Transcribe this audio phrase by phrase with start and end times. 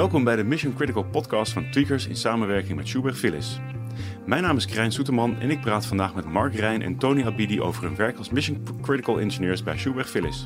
[0.00, 3.60] Welkom bij de Mission Critical podcast van Tweakers in samenwerking met Schubert Phyllis.
[4.26, 7.60] Mijn naam is Krijn Soeterman en ik praat vandaag met Mark Rijn en Tony Abidi
[7.60, 10.44] over hun werk als Mission Critical Engineers bij Schubert Phyllis.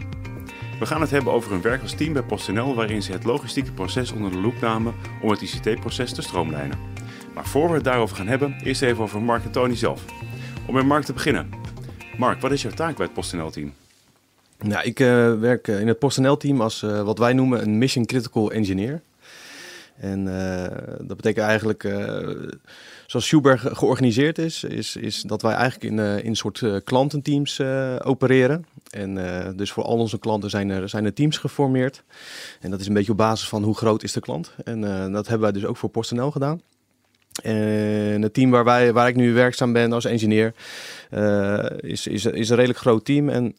[0.78, 3.72] We gaan het hebben over hun werk als team bij PostNL waarin ze het logistieke
[3.72, 6.78] proces onder de loep namen om het ICT-proces te stroomlijnen.
[7.34, 10.04] Maar voor we het daarover gaan hebben, eerst even over Mark en Tony zelf.
[10.66, 11.50] Om met Mark te beginnen.
[12.18, 13.72] Mark, wat is jouw taak bij het PostNL-team?
[14.58, 18.50] Nou, ik uh, werk in het PostNL-team als uh, wat wij noemen een Mission Critical
[18.50, 19.02] Engineer.
[19.96, 20.66] En uh,
[21.00, 22.18] dat betekent eigenlijk, uh,
[23.06, 27.60] zoals Schubert georganiseerd is, is, is dat wij eigenlijk in, een soort klantenteams
[28.02, 28.66] opereren.
[28.90, 29.14] En
[29.56, 32.02] dus voor al onze klanten zijn er, zijn er teams geformeerd.
[32.60, 34.54] En dat is een beetje op basis van hoe groot is de klant.
[34.64, 34.80] En
[35.12, 36.60] dat hebben wij dus ook voor PostNL gedaan.
[37.42, 40.54] En het team waar, wij, waar ik nu werkzaam ben als engineer
[41.76, 43.28] is, is, is een redelijk groot team.
[43.28, 43.54] En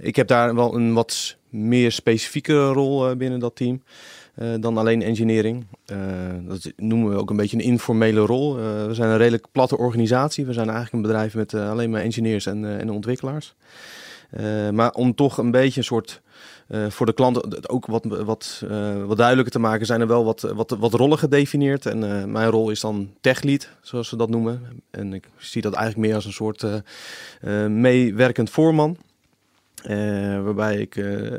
[0.00, 3.82] ik heb daar wel een wat meer specifieke rol binnen dat team.
[4.38, 5.66] Uh, dan alleen engineering.
[5.92, 5.98] Uh,
[6.48, 8.58] dat noemen we ook een beetje een informele rol.
[8.58, 10.46] Uh, we zijn een redelijk platte organisatie.
[10.46, 13.54] We zijn eigenlijk een bedrijf met alleen maar engineers en, en ontwikkelaars.
[14.72, 16.20] maar om toch een beetje een soort
[16.88, 18.64] voor de klanten ook wat, wat,
[19.06, 21.86] wat duidelijker te maken, zijn er wel wat, wat, wat rollen gedefinieerd.
[21.86, 24.82] En mijn rol is dan techlead, zoals we dat noemen.
[24.90, 26.64] En ik zie dat eigenlijk meer als een soort
[27.68, 28.96] meewerkend voorman.
[29.88, 31.38] Uh, waarbij ik uh,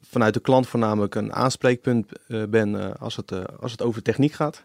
[0.00, 4.64] vanuit de klant voornamelijk een aanspreekpunt uh, ben als, het, als het over techniek gaat.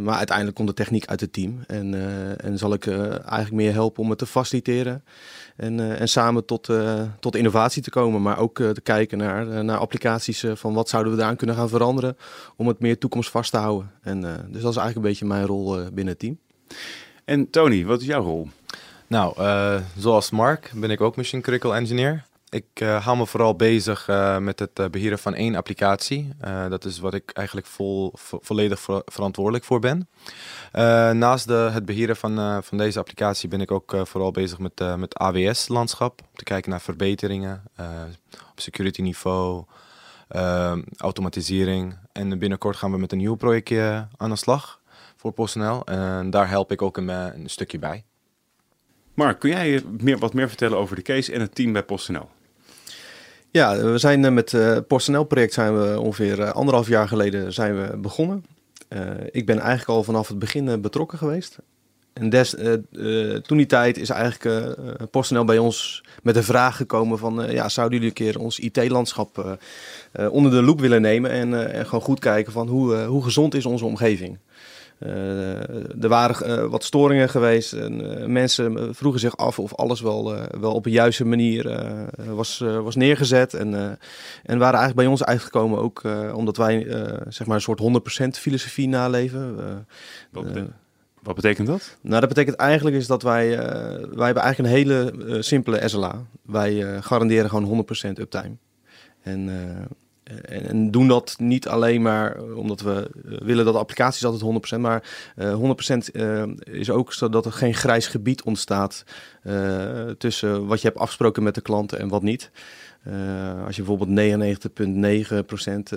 [0.00, 1.64] maar uiteindelijk komt de techniek uit het team.
[1.66, 1.94] En,
[2.40, 5.04] en zal ik eigenlijk meer helpen om het te faciliteren.
[5.56, 6.68] En, en samen tot,
[7.20, 8.22] tot innovatie te komen.
[8.22, 12.16] Maar ook te kijken naar, naar applicaties van wat zouden we daaraan kunnen gaan veranderen.
[12.56, 13.90] Om het meer toekomstvast te houden.
[14.02, 16.38] En, dus dat is eigenlijk een beetje mijn rol binnen het team.
[17.24, 18.48] En Tony, wat is jouw rol?
[19.12, 22.24] Nou, uh, zoals Mark ben ik ook Mission Critical Engineer.
[22.48, 26.32] Ik uh, hou me vooral bezig uh, met het beheren van één applicatie.
[26.68, 30.08] dat is wat ik eigenlijk vol, vo volledig ver verantwoordelijk voor ben.
[31.18, 35.18] naast de, het beheren van, van deze applicatie ben ik ook vooral bezig met, met
[35.18, 36.20] AWS-landschap.
[36.20, 37.62] Om te kijken naar verbeteringen
[38.50, 39.64] op security niveau,
[40.96, 41.96] automatisering.
[42.12, 44.80] En binnenkort gaan we met een nieuw projectje aan de slag
[45.16, 45.84] voor PostNL.
[45.84, 48.04] En daar help ik ook een stukje bij.
[49.14, 52.28] Mark, kun jij meer, wat meer vertellen over de case en het team bij PostNL?
[53.50, 57.52] Ja, we zijn eh, met het uh, PostNL-project zijn we ongeveer uh, anderhalf jaar geleden
[57.52, 58.44] zijn we begonnen.
[59.30, 61.58] Ik ben eigenlijk al vanaf het begin betrokken geweest.
[62.12, 62.54] En des,
[63.42, 64.76] toen die tijd is eigenlijk
[65.10, 67.50] PostNL bij ons met de vraag gekomen van...
[67.50, 69.58] ja, zouden jullie een keer ons IT-landschap
[70.30, 71.30] onder de loep willen nemen...
[71.30, 74.38] en, en gewoon goed kijken van hoe, hoe gezond is onze omgeving
[76.00, 77.72] er waren uh, wat storingen geweest.
[77.72, 81.80] En, uh, mensen vroegen zich af of alles wel, wel op een juiste manier
[82.34, 83.54] was, was neergezet.
[83.54, 83.74] En,
[84.42, 86.02] en waren eigenlijk bij ons uitgekomen ook
[86.34, 86.86] omdat wij
[87.28, 87.80] zeg maar een soort
[88.36, 89.56] 100% filosofie naleven.
[90.30, 90.72] Wat, betekent,
[91.22, 91.96] wat, betekent dat?
[92.00, 93.56] Nou, dat betekent eigenlijk is dat wij,
[94.12, 96.26] wij hebben eigenlijk een hele simpele SLA.
[96.42, 98.56] Wij garanderen gewoon 100% uptime.
[99.22, 99.50] En
[100.24, 104.74] en, en, doen dat niet alleen maar omdat we eh, willen dat de applicaties altijd
[104.74, 105.04] 100%, maar
[105.36, 109.04] uh, 100% uh, is ook zodat er geen grijs gebied ontstaat
[110.18, 112.50] tussen wat je hebt afgesproken met de klanten en wat niet.
[113.66, 114.64] Als je bijvoorbeeld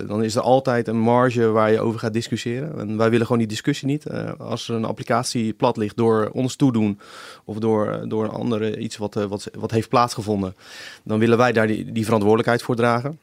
[0.00, 2.78] 99,9%, dan is er altijd een marge waar je over gaat discussiëren.
[2.78, 4.10] En wij willen gewoon die discussie niet.
[4.38, 6.98] Als er een applicatie plat ligt door ons toedoen
[7.44, 10.54] of door, door een andere iets wat, wat, wat heeft plaatsgevonden,
[11.02, 13.18] dan willen wij daar die, die verantwoordelijkheid voor dragen.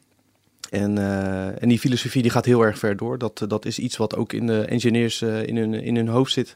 [0.70, 3.18] En, uh, en die filosofie die gaat heel erg ver door.
[3.18, 6.32] Dat, dat is iets wat ook in de engineers uh, in, hun, in hun hoofd
[6.32, 6.54] zit.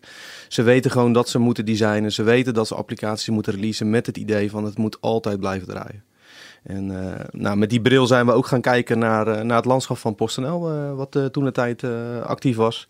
[0.49, 2.13] Ze weten gewoon dat ze moeten designen.
[2.13, 5.69] Ze weten dat ze applicaties moeten releasen met het idee van het moet altijd blijven
[5.69, 6.05] draaien.
[6.63, 6.87] En
[7.31, 10.95] nou, met die bril zijn we ook gaan kijken naar, naar het landschap van PostNL,
[10.95, 11.85] wat toen de tijd
[12.23, 12.89] actief was.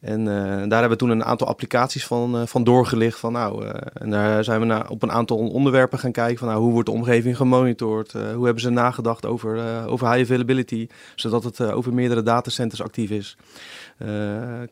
[0.00, 3.18] En uh, daar hebben we toen een aantal applicaties van, uh, van doorgelicht.
[3.18, 6.38] Van, nou, uh, en daar zijn we naar, op een aantal onderwerpen gaan kijken.
[6.38, 8.12] Van, nou, hoe wordt de omgeving gemonitord?
[8.12, 10.86] hoe hebben ze nagedacht over, over high availability?
[11.14, 13.36] Zodat het over meerdere datacenters actief is.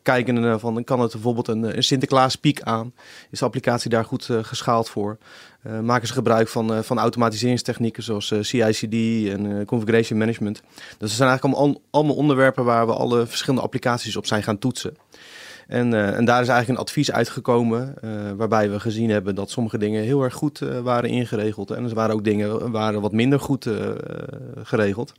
[0.01, 2.93] Kijken van, kan het bijvoorbeeld een, een Sinterklaas piek aan?
[3.29, 5.17] Is de applicatie daar goed geschaald voor?
[5.81, 10.61] maken ze gebruik van, van automatiseringstechnieken zoals CI/CD en configuration management.
[10.97, 14.57] Dus er zijn eigenlijk allemaal, allemaal onderwerpen waar we alle verschillende applicaties op zijn gaan
[14.57, 14.97] toetsen.
[15.67, 17.93] En, en daar is eigenlijk een advies uitgekomen
[18.37, 21.71] waarbij we gezien hebben dat sommige dingen heel erg goed waren ingeregeld.
[21.71, 23.67] En er waren ook dingen waren wat minder goed
[24.63, 25.13] geregeld.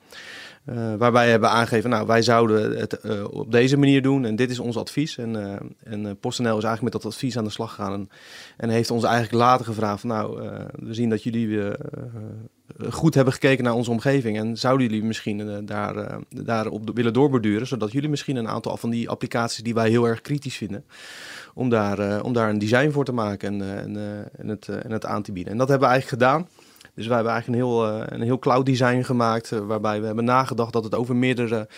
[0.98, 3.00] Waarbij we hebben aangegeven, nou wij zouden het
[3.30, 5.18] op deze manier doen en dit is ons advies.
[5.18, 8.10] En, en PostNL is eigenlijk met dat advies aan de slag gegaan en,
[8.56, 11.72] en heeft ons eigenlijk later gevraagd van nou we zien dat jullie
[12.88, 14.38] goed hebben gekeken naar onze omgeving.
[14.38, 19.08] En zouden jullie misschien daar, daarop willen doorborduren, zodat jullie misschien een aantal van die
[19.08, 20.84] applicaties die wij heel erg kritisch vinden,
[21.54, 23.96] om daar, om daar een design voor te maken en, en,
[24.38, 25.52] en, het, en het aan te bieden.
[25.52, 26.48] En dat hebben we eigenlijk gedaan.
[27.00, 30.72] Dus wij hebben eigenlijk een heel, een heel cloud design gemaakt, waarbij we hebben nagedacht
[30.72, 31.68] dat het over meerdere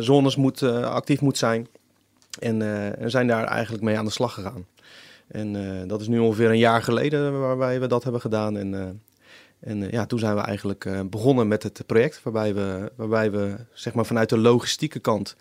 [0.00, 1.66] zones moet, actief moet zijn.
[2.38, 2.62] En,
[2.98, 4.66] en zijn daar eigenlijk mee aan de slag gegaan.
[5.26, 5.52] En
[5.88, 8.56] dat is nu ongeveer een jaar geleden waarbij we dat hebben gedaan.
[8.56, 9.00] En,
[9.60, 13.94] en ja, toen zijn we eigenlijk begonnen met het project, waarbij we, waarbij we zeg
[13.94, 15.36] maar, vanuit de logistieke kant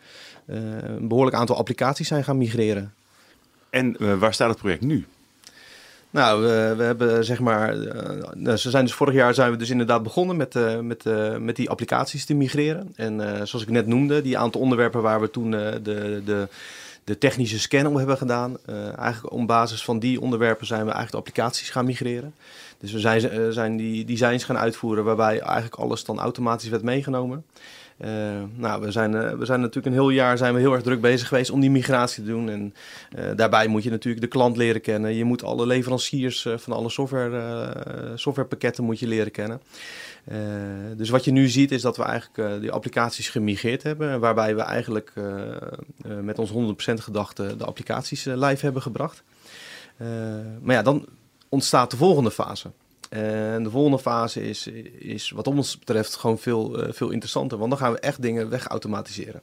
[0.45, 2.93] een behoorlijk aantal applicaties zijn gaan migreren.
[3.69, 5.05] En waar staat het project nu?
[6.15, 7.75] Nou, we, we hebben zeg maar,
[8.33, 11.03] nou, ze zijn dus vorig jaar zijn we dus inderdaad begonnen met, met,
[11.39, 12.93] met die applicaties te migreren.
[12.95, 15.81] En zoals ik net noemde, die aantal onderwerpen waar we toen de,
[16.25, 16.47] de
[17.03, 18.57] de technische scan om hebben gedaan.
[18.97, 22.33] Eigenlijk op basis van die onderwerpen zijn we eigenlijk de applicaties gaan migreren.
[22.77, 27.45] Dus we zijn, zijn die designs gaan uitvoeren waarbij eigenlijk alles dan automatisch werd meegenomen.
[27.97, 28.07] Uh,
[28.55, 31.27] nou, we zijn, we zijn natuurlijk een heel jaar zijn we heel erg druk bezig
[31.27, 32.49] geweest om die migratie te doen.
[32.49, 32.73] En
[33.35, 35.13] daarbij moet je natuurlijk de klant leren kennen.
[35.13, 39.61] Je moet alle leveranciers van alle software, softwarepakketten moet je leren kennen.
[40.97, 44.19] Dus wat je nu ziet is dat we eigenlijk die applicaties gemigreerd hebben.
[44.19, 45.13] Waarbij we eigenlijk
[46.21, 46.53] met ons 100%
[46.93, 49.23] gedachte de applicaties live hebben gebracht.
[50.61, 51.05] maar ja, dan
[51.49, 52.71] ontstaat de volgende fase.
[53.09, 54.67] En de volgende fase is,
[54.99, 57.57] is wat ons betreft gewoon veel, veel interessanter.
[57.57, 59.41] Want dan gaan we echt dingen wegautomatiseren.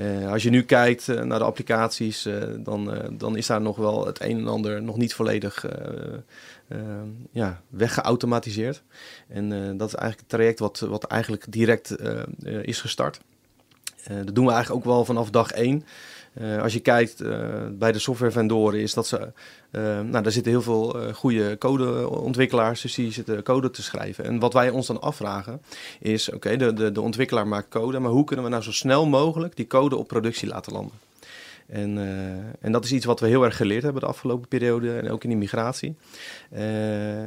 [0.00, 2.28] Uh, als je nu kijkt naar de applicaties,
[2.58, 5.64] dan, dan is daar nog wel het een en ander nog niet volledig
[7.30, 8.82] ja, weggeautomatiseerd.
[9.28, 13.20] En eh, dat is eigenlijk het traject wat, wat eigenlijk direct eh, eh, is gestart.
[14.24, 15.84] dat doen we eigenlijk ook wel vanaf dag één.
[16.62, 17.22] Als je kijkt
[17.78, 19.32] bij de softwarevendoren is dat ze,
[19.70, 24.24] nou daar zitten heel veel goede codeontwikkelaars, dus die zitten code te schrijven.
[24.24, 25.60] En wat wij ons dan afvragen
[26.00, 29.06] is, oké, de, de, de ontwikkelaar maakt code, maar hoe kunnen we nou zo snel
[29.06, 30.94] mogelijk die code op productie laten landen?
[31.68, 32.04] En, uh,
[32.60, 35.22] en dat is iets wat we heel erg geleerd hebben de afgelopen periode en ook
[35.22, 35.96] in die migratie.
[36.52, 37.20] Uh,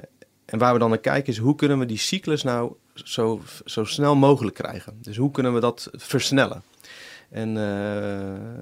[0.45, 3.83] en waar we dan naar kijken is hoe kunnen we die cyclus nou zo, zo
[3.83, 4.97] snel mogelijk krijgen.
[5.01, 6.63] Dus hoe kunnen we dat versnellen.
[7.31, 7.55] En uh,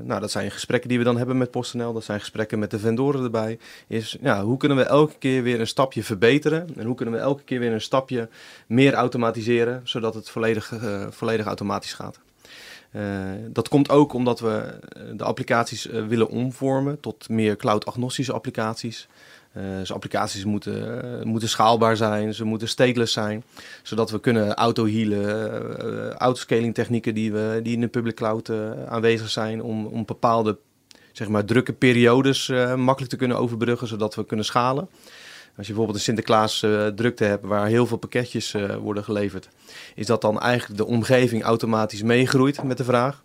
[0.04, 1.94] nou, dat zijn gesprekken die we dan hebben met PostNL.
[1.94, 3.60] Dat zijn gesprekken met de vendoren erbij.
[3.88, 6.68] Is ja, hoe kunnen we elke keer weer een stapje verbeteren?
[6.78, 8.30] En hoe kunnen we elke keer weer een stapje
[8.68, 12.20] meer automatiseren, zodat het volledig, uh, volledig automatisch gaat?
[12.92, 13.04] Uh,
[13.48, 19.08] dat komt ook omdat we eh, de applicaties willen omvormen tot meer cloud-agnostische applicaties.
[19.60, 23.44] Uh, dus applicaties moeten, moeten schaalbaar zijn, ze moeten stateless zijn,
[23.84, 28.52] zodat we kunnen auto-healen, autoscaling technieken die, we, die in de public cloud
[28.88, 30.58] aanwezig zijn om, om bepaalde
[31.12, 34.90] zeg maar, drukke periodes makkelijk te kunnen overbruggen, zodat we kunnen schalen.
[35.58, 36.60] Als je bijvoorbeeld een Sinterklaas
[36.96, 39.50] drukte hebt waar heel veel pakketjes worden geleverd,
[39.96, 43.22] is dat dan eigenlijk de omgeving automatisch meegroeit met de vraag.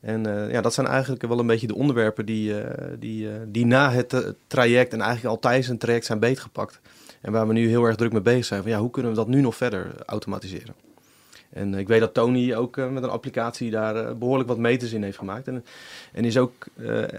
[0.00, 2.54] En uh, ja, dat zijn eigenlijk wel een beetje de onderwerpen die,
[2.98, 6.80] die, die na het traject en eigenlijk al tijdens een traject zijn beetgepakt.
[7.20, 8.62] En waar we nu heel erg druk mee bezig zijn.
[8.62, 10.74] Van, ja, hoe kunnen we dat nu nog verder automatiseren?
[11.50, 15.18] En ik weet dat Tony ook met een applicatie daar behoorlijk wat meters in heeft
[15.18, 15.48] gemaakt.
[15.48, 15.64] En,
[16.12, 16.66] en is ook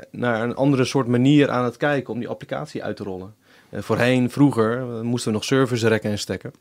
[0.10, 3.34] naar een andere soort manier aan het kijken om die applicatie uit te rollen.
[3.74, 6.52] Voorheen, vroeger, moesten we nog servers rekken en stekken.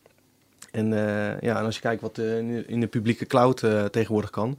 [0.79, 3.58] En, uh, ja, en als je kijkt wat uh, in de publieke cloud
[3.91, 4.58] tegenwoordig kan,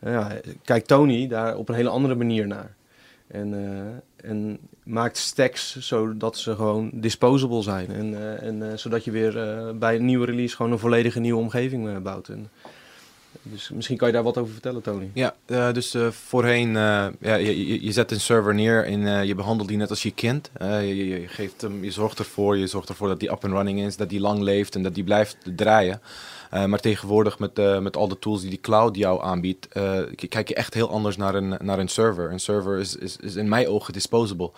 [0.00, 0.32] ja,
[0.64, 2.76] kijkt Tony daar op een hele andere manier naar.
[3.26, 3.54] En,
[4.16, 7.90] en maakt stacks zodat ze gewoon disposable zijn.
[7.90, 9.32] En, en zodat je weer
[9.78, 12.28] bij een nieuwe release gewoon een volledige nieuwe omgeving bouwt.
[12.28, 12.48] En,
[13.42, 15.10] dus misschien kan je daar wat over vertellen, Tony.
[15.14, 19.34] Ja, uh, dus uh, voorheen, uh, ja, je, je, zet een server neer en je
[19.34, 20.50] behandelt die net als je kind.
[20.60, 23.80] Je, je, geeft hem, je zorgt ervoor, je zorgt ervoor dat die up and running
[23.80, 26.00] is, dat die lang leeft en dat die blijft draaien.
[26.50, 29.68] Maar tegenwoordig met, met al de tools die die cloud jou aanbiedt,
[30.28, 32.32] kijk je echt heel anders naar een, naar een server.
[32.32, 34.50] Een server is, is, is in mijn ogen disposable.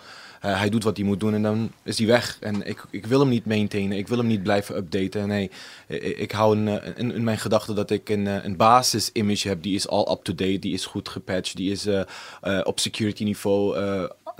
[0.45, 2.37] Uh, hij doet wat hij moet doen en dan is hij weg.
[2.39, 5.27] En ik, ik wil hem niet maintainen, ik wil hem niet blijven updaten.
[5.27, 5.51] Nee,
[5.87, 9.63] ik, hou in, eh, in, mijn gedachten dat ik een, eh, een basis-image heb.
[9.63, 12.01] Die is al up-to-date, die is goed gepatcht, die is uh,
[12.43, 13.77] uh, op security niveau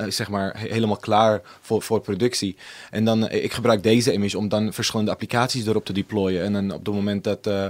[0.07, 2.55] zeg maar helemaal klaar voor, voor productie.
[2.89, 6.43] En dan, ik gebruik deze image om dan verschillende applicaties erop te deployen.
[6.43, 7.47] En dan op het moment dat...
[7.47, 7.65] Uh,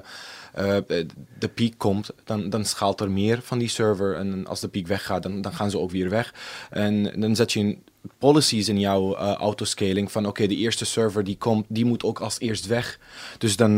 [1.39, 4.15] de piek komt, dan, dan schaalt er meer van die server.
[4.15, 6.33] En als de piek weggaat, dan, dan gaan ze ook weer weg.
[6.69, 7.83] En dan zet je een
[8.17, 12.19] policies in jouw uh, autoscaling van oké, de eerste server die komt, die moet ook
[12.19, 13.00] als eerst weg.
[13.38, 13.75] Dus dan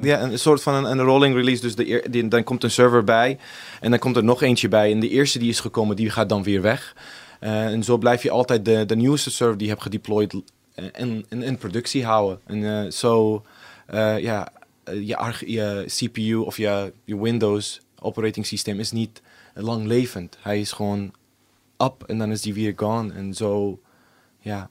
[0.00, 1.62] ja, een soort van een, een rolling release.
[1.62, 3.38] Dus de, dan komt een server bij
[3.80, 4.92] en dan komt er nog eentje bij.
[4.92, 6.96] En de eerste die is gekomen, die gaat dan weer weg.
[7.42, 10.34] Uh, en zo blijf je altijd de, de nieuwste server die je hebt gedeployed
[10.74, 12.40] in, in, in productie houden.
[12.46, 13.44] En zo,
[14.18, 14.52] ja,
[14.84, 19.22] eh, je, je CPU of je, je Windows operating systeem is niet
[19.54, 20.36] langlevend.
[20.40, 21.12] Hij is gewoon
[21.78, 23.12] up en dan is die weer gone.
[23.12, 23.80] En zo,
[24.38, 24.70] ja,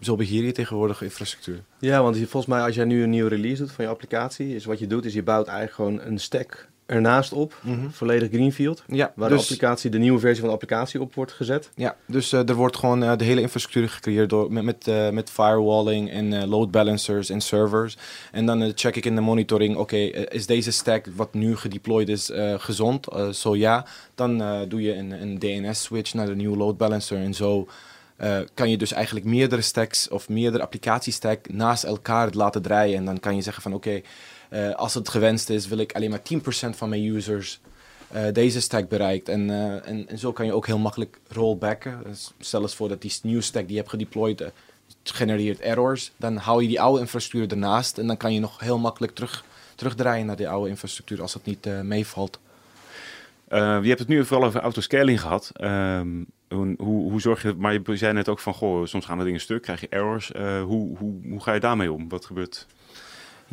[0.00, 1.64] zo beheer je tegenwoordig infrastructuur.
[1.78, 4.64] Ja, want volgens mij als jij nu een nieuwe release doet van je applicatie, is
[4.64, 7.60] wat je doet is je bouwt eigenlijk gewoon een stack ernaast op,
[7.90, 11.32] volledig greenfield, Ja, waar de dus, applicatie, de nieuwe versie van de applicatie op wordt
[11.32, 11.70] gezet.
[11.74, 15.10] ja, dus eh, er wordt gewoon eh, de hele infrastructuur gecreëerd door, met, met, eh,
[15.10, 17.96] met firewalling en load balancers en servers.
[18.32, 22.30] En dan check ik in de monitoring, oké, is deze stack wat nu gedeployed is
[22.56, 23.06] gezond?
[23.32, 27.68] Zo ja, dan doe je een, een DNS-switch naar de nieuwe load balancer en zo.
[28.54, 32.96] kan je dus eigenlijk meerdere stacks of meerdere applicatiestack naast elkaar laten draaien.
[32.96, 34.00] En dan kan je zeggen van oké,
[34.54, 37.60] eh, als het gewenst is, wil ik alleen maar 10% van mijn users
[38.10, 39.28] eh, deze stack bereikt.
[39.28, 42.00] En, eh, en, en zo kan je ook heel makkelijk rollbacken.
[42.04, 44.52] Dus stel eens voor dat die nieuwe stack die je hebt gedeployed
[45.02, 46.12] genereert errors.
[46.16, 49.44] Dan hou je die oude infrastructuur ernaast en dan kan je nog heel makkelijk terug,
[49.74, 52.40] terugdraaien naar die oude infrastructuur als het niet meevalt.
[53.48, 55.50] Je hebt het nu vooral over autoscaling gehad.
[55.54, 56.08] Ehm,
[56.48, 59.40] hoe, hoe, zorg je, maar je zei net ook van, goh, soms gaan de dingen
[59.40, 60.32] stuk, krijg je errors.
[60.64, 62.08] Hoe, hoe, hoe ga je daarmee om?
[62.08, 62.66] Wat gebeurt?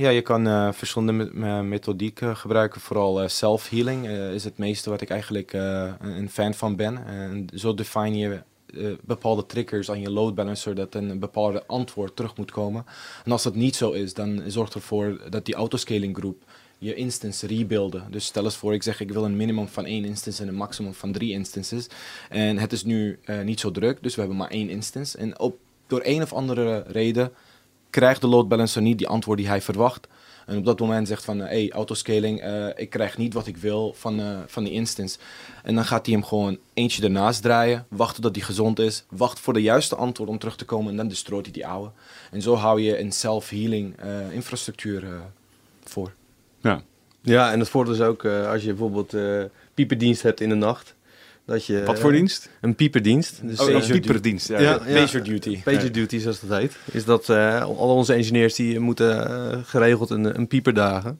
[0.01, 2.81] Ja, je kan eh, verschillende me- me- methodieken gebruiken.
[2.81, 5.53] Vooral eh, self-healing eh, is het meeste wat ik eigenlijk
[5.99, 7.05] een fan van ben.
[7.05, 8.41] En zo define je
[9.01, 12.85] bepaalde triggers aan je load balancer dat een bepaalde antwoord terug moet komen.
[13.25, 16.43] En als dat niet zo is, dan zorgt ervoor dat die autoscaling groep
[16.77, 18.03] je instance rebuilden.
[18.09, 20.55] Dus stel eens voor, ik zeg ik wil een minimum van één instance en een
[20.55, 21.87] maximum van drie instances.
[22.29, 25.17] En het is nu niet zo druk, dus we hebben maar één instance.
[25.17, 27.31] En op, door een of andere reden
[27.91, 30.07] krijgt de load balancer niet die antwoord die hij verwacht.
[30.45, 33.57] En op dat moment zegt van, hé, hey, autoscaling, eh, ik krijg niet wat ik
[33.57, 35.17] wil van, eh, van die instance.
[35.63, 39.39] En dan gaat hij hem gewoon eentje ernaast draaien, wachten tot hij gezond is, wacht
[39.39, 41.91] voor de juiste antwoord om terug te komen en dan destroyt hij die oude.
[42.31, 45.09] En zo hou je een self-healing eh, infrastructuur eh,
[45.83, 46.13] voor.
[46.61, 46.81] Ja,
[47.21, 49.43] Ja, en het voordeel is ook eh, als je bijvoorbeeld eh
[49.73, 50.95] pieperdienst hebt in de nacht.
[51.45, 52.49] Dat je, wat voor dienst?
[52.61, 53.39] Een pieperdienst.
[53.43, 54.47] Dus, Oh, eh, een pieperdienst.
[54.47, 54.87] Ja, Ja, ja.
[54.87, 55.01] ja.
[55.01, 55.61] Pager duty.
[55.63, 56.77] Pager duty, zoals dat heet.
[56.91, 61.19] Is dat eh, al onze engineers die moeten eh, geregeld een, een pieper dagen.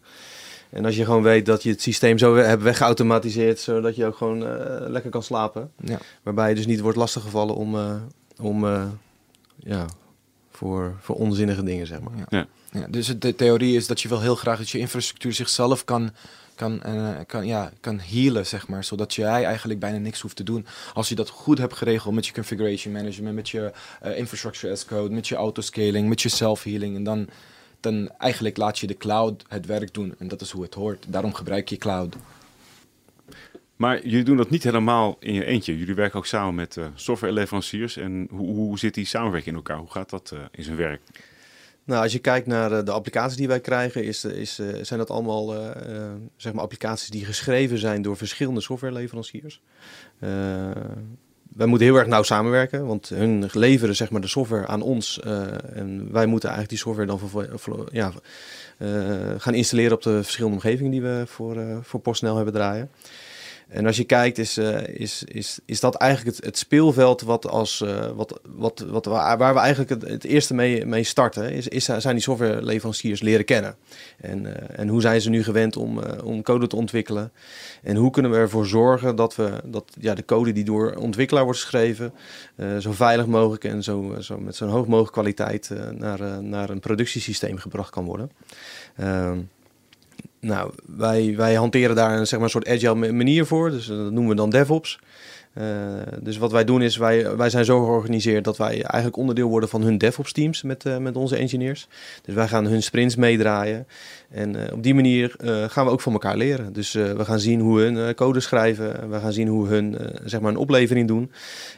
[0.69, 4.15] En als je gewoon weet dat je het systeem zo hebt weggeautomatiseerd, zodat je ook
[4.15, 5.71] gewoon eh, lekker kan slapen.
[5.83, 5.97] Ja.
[6.23, 7.95] Waarbij je dus niet wordt lastiggevallen om, eh,
[8.41, 8.83] om eh,
[9.57, 9.85] ja,
[10.51, 12.13] voor, voor onzinnige dingen, zeg maar.
[12.17, 12.25] Ja.
[12.29, 12.47] Ja,
[12.89, 16.11] dus het- de theorie is dat je wil heel graag dat je infrastructuur zichzelf kan,
[16.55, 18.83] kan, eh, kan, ja, kan healen, zeg maar.
[18.83, 20.65] Zodat jij eigenlijk bijna niks hoeft te doen.
[20.93, 24.85] Als je dat goed hebt geregeld met je configuration management, met je eh, infrastructure as
[24.85, 26.95] code, met je autoscaling, met je self-healing.
[26.95, 27.27] En dan,
[27.79, 30.15] dan eigenlijk laat je de cloud het werk doen.
[30.19, 31.05] En dat is hoe het hoort.
[31.07, 32.15] Daarom gebruik je cloud.
[33.75, 35.77] Maar jullie doen dat niet helemaal in je eentje.
[35.77, 37.97] Jullie werken ook samen met eh, softwareleveranciers.
[37.97, 39.77] En hoe, hoe zit die samenwerking in elkaar?
[39.77, 41.01] Hoe gaat dat in zijn werk?
[41.83, 45.09] Nou, als je kijkt naar de applicaties die wij krijgen, is, is, eh, zijn dat
[45.09, 49.61] allemaal eh, eh, zeg maar applicaties die geschreven zijn door verschillende softwareleveranciers.
[51.55, 55.19] Wij moeten heel erg nauw samenwerken, want hun leveren zeg maar, de software aan ons.
[55.73, 57.19] en wij moeten eigenlijk die software dan
[58.81, 58.87] eh,
[59.37, 62.89] gaan installeren op de verschillende omgevingen die we voor, voor PostNL hebben draaien.
[63.71, 67.47] En als je kijkt, is, eh, is, is, is dat eigenlijk het, het speelveld wat
[67.47, 71.83] als, eh, wat, wat, wat, waar, we eigenlijk het, eerste mee, mee starten, is, is,
[71.83, 73.75] zijn die softwareleveranciers leren kennen.
[74.17, 77.31] En, eh, en hoe zijn ze nu gewend om, om code te ontwikkelen?
[77.83, 81.43] En hoe kunnen we ervoor zorgen dat, we, dat ja, de code die door ontwikkelaar
[81.43, 82.13] wordt geschreven,
[82.79, 87.57] zo veilig mogelijk en zo, zo met zo'n hoog mogelijk kwaliteit naar, naar een productiesysteem
[87.57, 88.31] gebracht kan worden.
[90.41, 93.71] Nou, wij, wij hanteren daar een, zeg maar, een soort agile ma- manier voor.
[93.71, 94.99] Dus eh, dat noemen we dan DevOps.
[95.53, 95.63] Eh,
[96.21, 99.69] dus wat wij doen is, wij, wij zijn zo georganiseerd dat wij eigenlijk onderdeel worden
[99.69, 101.87] van hun DevOps teams met, eh, met onze engineers.
[102.21, 103.87] Dus wij gaan hun sprints meedraaien.
[104.31, 106.73] En eh, op die manier eh, gaan we ook van elkaar leren.
[106.73, 109.09] Dus eh, we gaan zien hoe hun code schrijven.
[109.09, 111.31] We gaan zien hoe hun zeg maar een oplevering doen.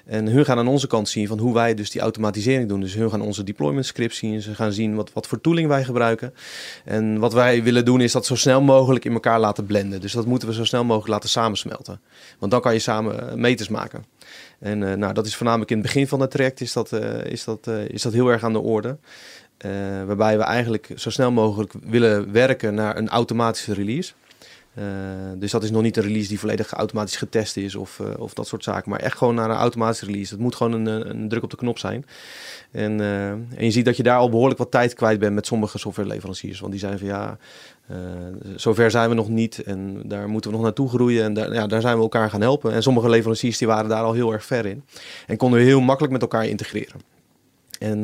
[0.05, 2.79] En hun gaan aan onze kant zien van hoe wij dus die automatisering doen.
[2.79, 4.41] Dus hun gaan onze deployment scripts zien.
[4.41, 6.33] Ze gaan zien wat, wat voor tooling wij gebruiken.
[6.85, 10.01] En wat wij willen doen is dat zo snel mogelijk in elkaar laten blenden.
[10.01, 11.99] Dus dat moeten we zo snel mogelijk laten samensmelten.
[12.39, 14.05] Want dan kan je samen meters maken.
[14.59, 16.91] En nou, dat is voornamelijk in het begin van het traject is dat,
[17.23, 18.97] is dat, is dat heel erg aan de orde.
[19.63, 19.71] Eh,
[20.05, 24.13] waarbij we eigenlijk zo snel mogelijk willen werken naar een automatische release.
[24.73, 24.83] Eh,
[25.35, 28.33] dus dat is nog niet een release die volledig automatisch getest is of, eh, of
[28.33, 28.89] dat soort zaken.
[28.89, 30.33] Maar echt gewoon naar een automatische release.
[30.33, 32.05] Het moet gewoon een, een druk op de knop zijn.
[32.71, 33.01] En,
[33.55, 36.59] en je ziet dat je daar al behoorlijk wat tijd kwijt bent met sommige softwareleveranciers.
[36.59, 37.37] Want die zijn van ja,
[38.55, 41.23] zover zijn we nog niet en daar moeten we nog naartoe groeien.
[41.23, 42.73] En daar, ja, daar zijn we elkaar gaan helpen.
[42.73, 44.83] En sommige leveranciers die waren daar al heel erg ver in.
[45.27, 47.01] En konden we heel makkelijk met elkaar integreren.
[47.79, 48.03] En,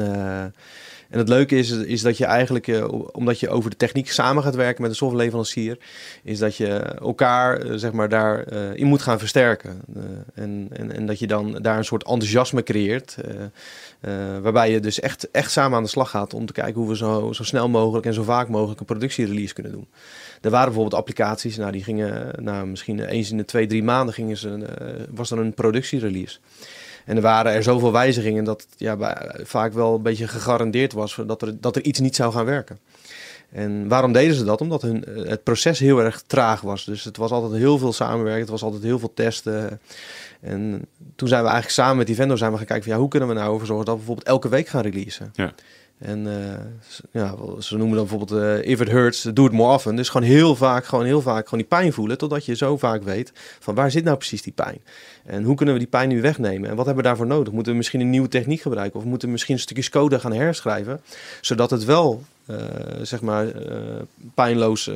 [1.10, 4.44] En het leuke is, is dat je eigenlijk, uh, omdat je over de techniek samen
[4.44, 5.78] gaat werken met een softwareleverancier,
[6.24, 9.82] is dat je elkaar uh, zeg maar daarin in moet gaan versterken.
[10.34, 13.16] en, en, en dat je dan daar een soort enthousiasme creëert.
[14.42, 16.96] waarbij je dus echt, echt samen aan de slag gaat om te kijken hoe we
[16.96, 19.88] zo, zo snel mogelijk en zo vaak mogelijk een productierelease kunnen doen.
[20.42, 24.14] Er waren bijvoorbeeld applicaties, nou, die gingen nou, misschien eens in de twee, drie maanden
[24.14, 24.66] gingen ze,
[25.10, 26.40] was er een productierelease.
[27.10, 28.98] En er waren er zoveel wijzigingen dat ja,
[29.44, 32.80] vaak wel een beetje gegarandeerd was dat er, dat er iets niet zou gaan werken.
[33.52, 34.62] En waarom deden ze dat?
[34.62, 36.86] Omdat hun, eh, het proces heel erg traag was.
[36.86, 39.82] Dus het was altijd heel veel samenwerken, het was altijd heel veel testen.
[40.42, 40.86] En
[41.16, 43.10] toen zijn we eigenlijk samen met die vendor zijn we gaan kijken van ja, hoe
[43.10, 45.32] kunnen we nou ervoor zorgen dat we bijvoorbeeld elke week gaan releasen.
[45.34, 45.54] Ja.
[46.00, 46.34] En uh,
[47.12, 49.96] ja, ze noemen dan bijvoorbeeld uh, if it hurts, do it more often.
[49.96, 53.04] Dus gewoon heel vaak, gewoon heel vaak gewoon die pijn voelen, totdat je zo vaak
[53.04, 54.80] weet van waar zit nou precies die pijn?
[55.26, 56.70] En hoe kunnen we die pijn nu wegnemen?
[56.70, 57.54] En wat hebben we daarvoor nodig?
[57.54, 59.00] Moeten we misschien een nieuwe techniek gebruiken?
[59.00, 61.02] Of moeten we misschien een stukje code gaan herschrijven,
[61.42, 62.58] zodat het wel, uh,
[63.02, 63.48] zeg maar,
[64.34, 64.92] pijnloos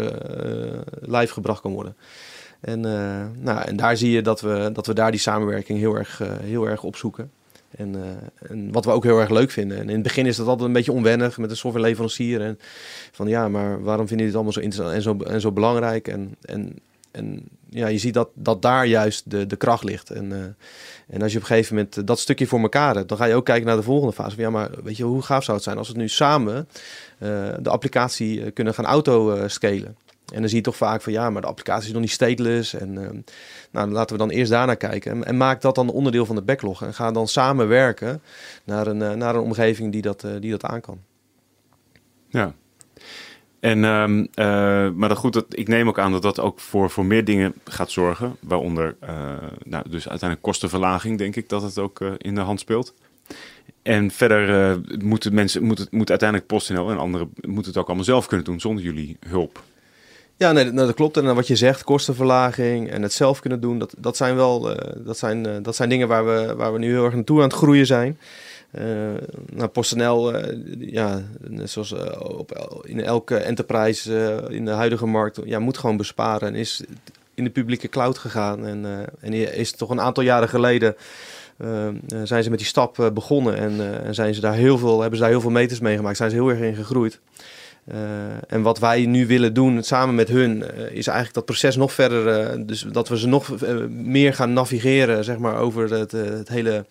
[1.01, 1.95] live gebracht kan worden?
[2.60, 2.79] En,
[3.39, 6.67] nou, en daar zie je dat we, dat we daar die samenwerking heel erg, heel
[6.67, 7.31] erg opzoeken.
[7.77, 9.77] En, uh, en, wat we ook heel erg leuk vinden.
[9.77, 12.41] En in het begin is dat altijd een beetje onwennig met een softwareleverancier.
[12.41, 12.59] En
[13.11, 16.07] van ja, maar waarom vind je dit allemaal zo interessant en zo, en zo belangrijk?
[16.07, 16.79] En, en,
[17.11, 20.09] en ja, je ziet dat, dat daar juist de, de kracht ligt.
[20.09, 20.37] En, uh,
[21.07, 23.35] en als je op een gegeven moment dat stukje voor elkaar hebt, dan ga je
[23.35, 24.35] ook kijken naar de volgende fase.
[24.35, 26.67] Van, ja, maar weet je, hoe gaaf zou het zijn als we nu samen
[27.59, 29.95] de applicatie kunnen gaan auto-scalen?
[30.33, 32.73] En dan zie je toch vaak van ja, maar de applicatie is nog niet stateless.
[32.73, 33.09] En uh,
[33.71, 35.11] nou, laten we dan eerst daarnaar kijken.
[35.11, 36.83] En, en, maak dat dan onderdeel van de backlog.
[36.83, 38.21] En ga dan samenwerken
[38.63, 40.99] naar een, uh, naar een omgeving die dat, uh, die dat aan kan.
[42.29, 42.53] Ja.
[43.59, 44.27] En, um,
[44.95, 47.53] maar dan goed, dat, ik neem ook aan dat dat ook voor, voor meer dingen
[47.65, 48.35] gaat zorgen.
[48.41, 48.95] Waaronder,
[49.63, 52.93] nou, dus uiteindelijk kostenverlaging, denk ik dat het ook in de hand speelt.
[53.81, 58.05] En verder moeten mensen, moet, het, moet uiteindelijk PostNL en anderen moeten het ook allemaal
[58.05, 59.63] zelf kunnen doen zonder jullie hulp.
[60.37, 61.17] Ja, nee, nou, dat klopt.
[61.17, 64.77] En wat je zegt, kostenverlaging en het zelf kunnen doen, dat, dat zijn wel uh,
[64.97, 67.47] dat zijn, uh, dat zijn dingen waar we, waar we nu heel erg naartoe aan
[67.47, 68.19] het groeien zijn.
[68.71, 68.84] Uh,
[69.51, 70.34] nou, PostNL,
[70.79, 71.23] ja,
[71.63, 76.84] zoals op, in elke enterprise in de huidige markt, ja, moet gewoon besparen en is
[77.34, 78.65] in de publieke cloud gegaan.
[78.65, 80.95] En, en is toch een aantal jaren geleden
[82.23, 85.23] zijn ze met die stap begonnen en, en zijn ze daar heel veel, hebben ze
[85.23, 87.19] daar heel veel meters meegemaakt, zijn ze heel erg in gegroeid.
[87.91, 87.98] Uh,
[88.48, 91.93] en wat wij nu willen doen samen met hun, uh, is eigenlijk dat proces nog
[91.93, 93.56] verder, uh, dus dat we ze nog
[93.89, 96.86] meer gaan navigeren, zeg maar, over het, het hele,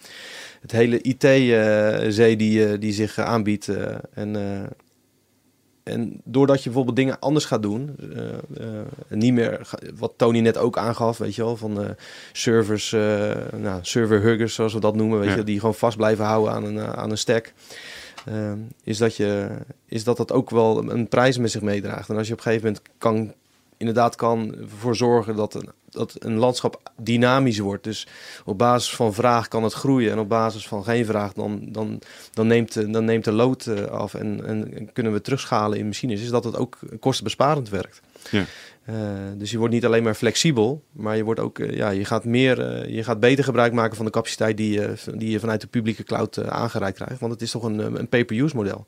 [0.60, 3.68] het hele IT-zee die, die zich aanbiedt.
[4.14, 4.36] en,
[5.82, 7.96] en doordat je bijvoorbeeld dingen anders gaat doen,
[9.08, 11.96] niet meer, wat Tony net ook aangaf, weet je wel, van
[12.32, 12.90] servers,
[13.56, 15.36] nou, server-huggers zoals we dat noemen, weet ja.
[15.36, 17.52] je, die gewoon vast blijven houden aan een, aan een stack.
[18.28, 18.52] Uh,
[18.84, 19.48] is, dat je,
[19.86, 22.08] is dat dat ook wel een prijs met zich meedraagt.
[22.08, 23.32] En als je op een gegeven moment kan,
[23.76, 27.84] inderdaad kan voor zorgen dat een, dat een landschap dynamisch wordt.
[27.84, 28.06] Dus
[28.44, 30.10] op basis van vraag kan het groeien.
[30.12, 32.00] En op basis van geen vraag, dan, dan,
[32.32, 34.14] dan, neemt, dan neemt de lood eh, af.
[34.14, 36.20] En, en kunnen we terugschalen in machines.
[36.20, 38.00] Is dat het ook kostenbesparend werkt.
[38.30, 38.44] Ja.
[38.90, 38.96] Uh,
[39.36, 42.24] dus je wordt niet alleen maar flexibel, maar je, wordt ook, uh, ja, je, gaat
[42.24, 45.60] meer, uh, je gaat beter gebruik maken van de capaciteit die, je die je vanuit
[45.60, 47.20] de publieke cloud aangereikt krijgt.
[47.20, 48.86] Want het is toch een, een pay-per-use model.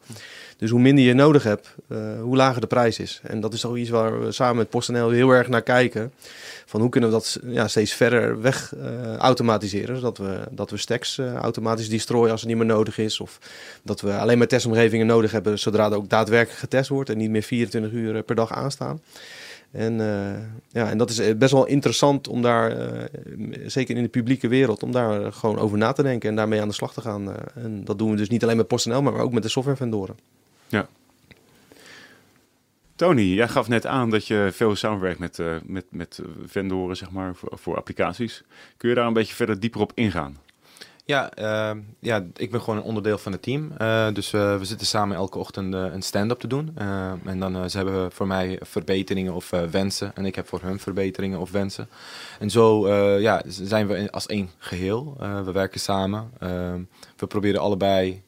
[0.57, 1.75] Dus hoe minder je nodig hebt,
[2.21, 3.21] hoe lager de prijs is.
[3.23, 6.13] En dat is toch iets waar we samen met PostNL heel erg naar kijken.
[6.67, 8.75] Van hoe kunnen we dat ja, steeds verder weg
[9.19, 9.97] automatiseren.
[9.97, 13.21] Zodat we, dat we stacks automatisch destroyen als het niet meer nodig is.
[13.21, 13.39] Of
[13.83, 17.11] dat we alleen maar testomgevingen nodig hebben zodra er ook daadwerkelijk getest wordt.
[17.11, 19.01] En niet meer 24 uur per dag aanstaan.
[19.71, 19.99] En,
[20.69, 22.77] ja, en dat is eh, best wel interessant om daar,
[23.67, 26.69] zeker in de publieke wereld, om daar gewoon over na te denken en daarmee aan
[26.69, 27.33] de slag te gaan.
[27.55, 30.17] En dat doen we dus niet alleen met PostNL, maar ook met de softwarevendoren.
[30.75, 30.89] Ja.
[32.97, 37.35] Tony, jij gaf net aan dat je veel samenwerkt met, met, met vendoren zeg maar,
[37.35, 38.43] voor, voor applicaties.
[38.77, 40.39] Kun je daar een beetje verder dieper op ingaan?
[41.07, 43.73] Ja, uh, ja, ik ben gewoon een onderdeel van het team.
[43.81, 46.73] Uh, dus uh, we zitten samen elke ochtend een stand-up te doen.
[47.25, 50.13] en dan ze hebben voor mij verbeteringen of wensen.
[50.15, 51.89] En ik heb voor hun verbeteringen of wensen.
[52.39, 55.17] En zo ja, zijn we als één geheel.
[55.45, 56.31] we werken samen.
[56.39, 56.83] Ehm,
[57.17, 58.23] we proberen allebei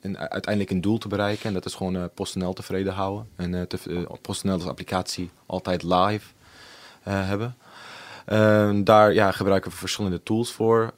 [0.00, 1.46] een, uiteindelijk een doel te bereiken.
[1.46, 3.28] En dat is gewoon PostNL tevreden houden.
[3.36, 6.32] En te, PostNL als applicatie altijd live
[7.02, 7.56] hebben.
[8.28, 10.92] Uh, daar ja, gebruiken we verschillende tools voor.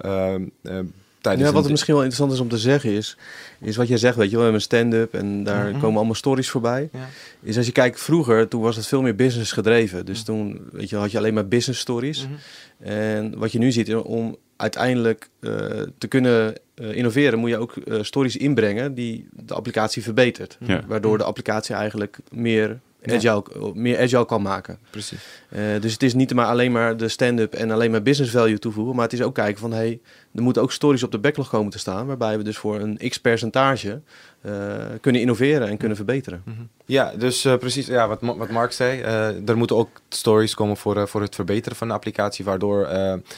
[1.23, 3.17] Tijdens Ja, wat het misschien wel interessant is om te zeggen is,
[3.61, 5.81] is wat jij zegt, weet je wel, we hebben een stand-up en daar Mhm.
[5.81, 6.89] komen allemaal stories voorbij.
[6.93, 7.09] Ja.
[7.43, 10.07] Is als je kijkt vroeger, toen was het veel meer business gedreven.
[10.07, 12.23] Dus toen, weet je, had je alleen maar business stories.
[12.27, 12.89] Mhm.
[12.91, 15.51] En wat je nu ziet, om uiteindelijk eh,
[15.99, 20.57] te kunnen eh, innoveren, moet je ook eh, stories inbrengen die de applicatie verbetert.
[20.61, 20.81] Ja.
[20.87, 23.15] Waardoor de applicatie eigenlijk meer Ja.
[23.15, 23.43] agile,
[23.75, 24.79] meer agile kan maken.
[24.91, 25.19] Precies.
[25.49, 28.59] Eh, dus het is niet maar alleen maar de stand-up en alleen maar business value
[28.59, 30.01] toevoegen, maar het is ook kijken van hey,
[30.35, 32.99] er moeten ook stories op de backlog komen te staan, waarbij we dus voor een
[33.09, 34.01] x percentage
[34.41, 34.53] eh,
[35.01, 36.43] kunnen innoveren en kunnen verbeteren.
[36.45, 36.57] Mhm.
[36.87, 39.01] Ja, dus eh, precies ja, wat, wat Mark zei.
[39.47, 42.45] er moeten ook stories komen voor, voor het verbeteren van de applicatie.
[42.45, 42.89] Waardoor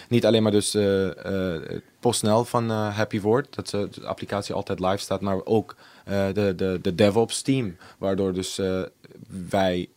[0.09, 0.77] niet alleen maar dus
[2.01, 3.55] PostNL van Happy wordt.
[3.55, 5.21] Dat ze- de applicatie altijd live staat.
[5.21, 5.75] Maar ook
[6.05, 7.77] de, de, de DevOps team.
[7.99, 8.61] Waardoor dus
[9.49, 9.89] wij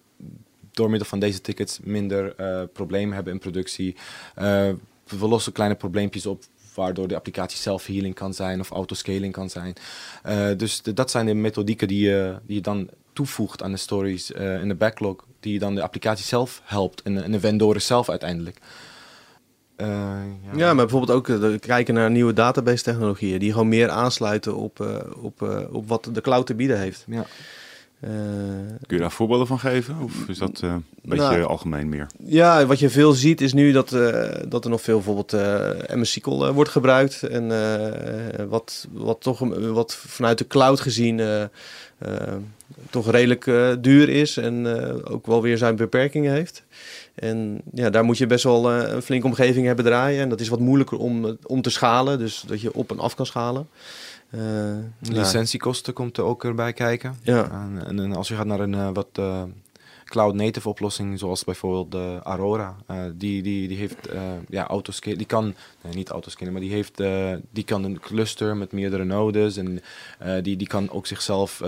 [0.71, 3.95] door middel van deze tickets minder eh, problemen hebben in productie.
[4.35, 4.69] Eh,
[5.07, 6.43] we lossen kleine probleempjes op
[6.75, 9.73] waardoor de applicatie self-healing kan zijn of autoscaling kan zijn.
[10.23, 13.77] Eh, dus de- dat zijn de methodieken die je, die je dan toevoegt aan de
[13.77, 17.39] stories in de backlog, die je dan de applicatie zelf helpt en, de- en de
[17.39, 18.57] vendoren zelf uiteindelijk.
[19.75, 19.87] Eh,
[20.55, 24.79] Ja, maar bijvoorbeeld ook kijken naar nieuwe database technologieën die gewoon meer aansluiten op,
[25.21, 27.03] op, op wat de cloud te bieden heeft.
[27.07, 27.25] ja.
[27.99, 28.09] Eh,
[28.87, 29.95] Kun je daar voorbeelden van geven?
[30.01, 32.07] Of is dat eh, een beetje Nou, algemeen meer?
[32.25, 35.31] Ja, wat je veel ziet is nu dat, eh, dat er nog veel bijvoorbeeld
[35.95, 37.23] MS SQL eh, wordt gebruikt.
[37.23, 37.47] En
[38.49, 39.39] wat, wat toch
[39.71, 41.21] wat vanuit de cloud gezien
[42.89, 43.45] toch redelijk
[43.81, 44.37] duur is.
[44.37, 44.67] En
[45.03, 46.63] ook wel weer zijn beperkingen heeft.
[47.15, 50.21] En ja, daar moet je best wel een flinke omgeving hebben draaien.
[50.21, 52.19] En dat is wat moeilijker om, om te schalen.
[52.19, 53.67] Dus dat je op en af kan schalen.
[54.29, 57.17] Eh, Licentiekosten komt er ook erbij kijken.
[57.23, 57.51] Ja.
[57.51, 59.43] En, en, en als je gaat naar een eh, wat eh,
[60.05, 62.75] cloud-native oplossing, zoals bijvoorbeeld de Aurora,
[63.13, 64.09] die, die, die heeft
[64.49, 67.01] ja, autoscale, die kan, nee, niet autoscalen, maar die, heeft,
[67.51, 69.81] die kan een cluster met meerdere nodes en
[70.41, 71.61] die, die kan ook zichzelf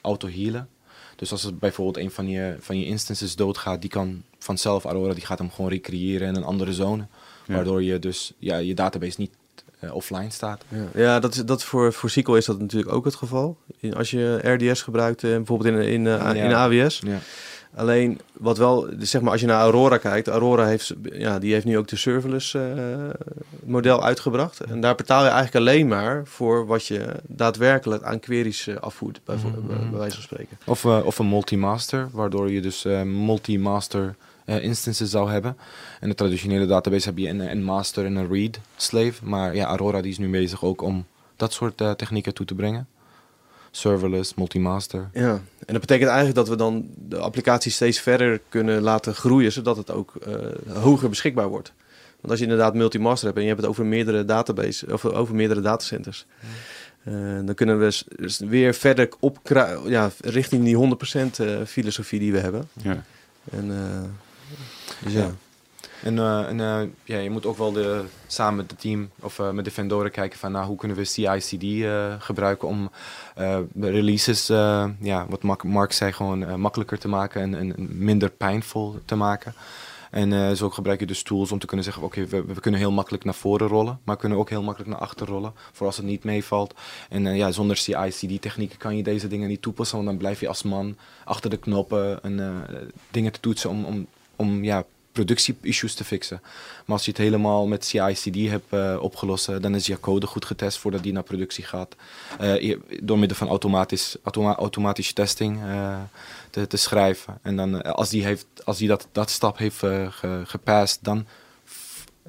[0.00, 0.68] auto-healen.
[1.16, 5.14] Dus als het bijvoorbeeld een van je, van je instances doodgaat, die kan vanzelf, Aurora,
[5.14, 7.06] die gaat hem gewoon recreëren in een andere zone.
[7.46, 7.54] Ja.
[7.54, 9.32] Waardoor je dus ja, je database niet
[9.78, 10.64] eh, offline staat.
[10.68, 13.56] Ja, ja dat is, dat voor, voor SQL is dat natuurlijk ook het geval.
[13.80, 16.32] In, als je RDS gebruikt, eh, bijvoorbeeld in, in, eh, Ja.
[16.44, 17.02] in AWS.
[17.06, 17.18] Ja.
[17.74, 21.52] Alleen wat wel, dus zeg maar als je naar Aurora kijkt, Aurora heeft, ja, die
[21.52, 22.62] heeft nu ook de serverless eh,
[23.64, 24.60] model uitgebracht.
[24.60, 29.36] En daar betaal je eigenlijk alleen maar voor wat je daadwerkelijk aan queries afvoert, bij,
[29.36, 29.66] Mhm.
[29.66, 30.58] bij, bij wijze van spreken.
[30.64, 34.14] Of, eh, of een multi-master, waardoor je dus eh, multi-master
[34.46, 35.56] instances zou hebben.
[36.00, 39.24] In de traditionele database heb je een, een master en een read slave.
[39.24, 41.06] Maar ja, Aurora die is nu bezig ook om
[41.36, 42.88] dat soort eh, technieken toe te brengen.
[43.70, 45.10] Serverless, multi-master.
[45.12, 49.52] Ja, en dat betekent eigenlijk dat we dan de applicatie steeds verder kunnen laten groeien,
[49.52, 50.34] zodat het ook eh,
[50.82, 51.72] hoger beschikbaar wordt.
[52.16, 55.34] Want als je inderdaad multi-master hebt en je hebt het over meerdere database of over
[55.34, 56.26] meerdere datacenters,
[57.06, 58.04] eh, dan kunnen we
[58.38, 59.40] weer verder op
[59.86, 62.68] ja, richting die 100% eh, filosofie die we hebben.
[62.72, 63.04] Ja.
[63.50, 64.08] En, eh,
[65.06, 65.34] ja.
[66.02, 69.38] En, eh, en eh, ja, je moet ook wel de, samen met het team of
[69.38, 71.86] eh, met de vendoren kijken van nou, hoe kunnen we CI/CD
[72.18, 72.90] gebruiken om
[73.80, 74.46] releases,
[75.00, 79.54] ja, wat Mark, zei, gewoon makkelijker te maken en, en minder pijnvol te maken.
[80.10, 82.90] En zo gebruik je dus tools om te kunnen zeggen, oké, we, we kunnen heel
[82.90, 86.06] makkelijk naar voren rollen, maar kunnen ook heel makkelijk naar achter rollen, voor als het
[86.06, 86.74] niet meevalt.
[87.08, 90.48] En ja, zonder CI/CD technieken kan je deze dingen niet toepassen, want dan blijf je
[90.48, 92.64] als man achter de knoppen en
[93.10, 94.84] dingen te toetsen om, om, om ja,
[95.16, 96.40] productie-issues te fixen.
[96.84, 100.26] Maar als je het helemaal met CI/CD hebt eh, opgelost, eh, dan is je code
[100.26, 101.96] goed getest voordat die naar productie gaat.
[102.38, 105.60] Eh, door middel van automatisch, automa automatische testing
[106.50, 107.38] te, te schrijven.
[107.42, 111.26] En dan, als die, heeft, als die dat, dat stap heeft ge, gepast, dan,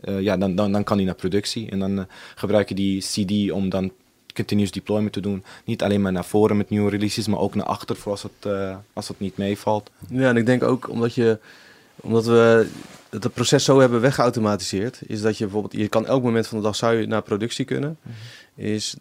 [0.02, 1.70] ja, dan, dan, dan kan die naar productie.
[1.70, 3.92] En dan gebruik je die CD om dan
[4.34, 5.44] continuous deployment te doen.
[5.66, 8.54] Niet alleen maar naar voren met nieuwe releases, maar ook naar achter voor als het,
[8.94, 9.90] als het niet meevalt.
[10.10, 11.40] Ja, en ik denk ook omdat je
[12.02, 12.68] omdat we
[13.10, 16.58] het, het proces zo hebben weggeautomatiseerd, is dat je bijvoorbeeld, je kan elk moment van
[16.58, 17.98] de dag zou je naar productie kunnen.
[18.56, 18.96] Is,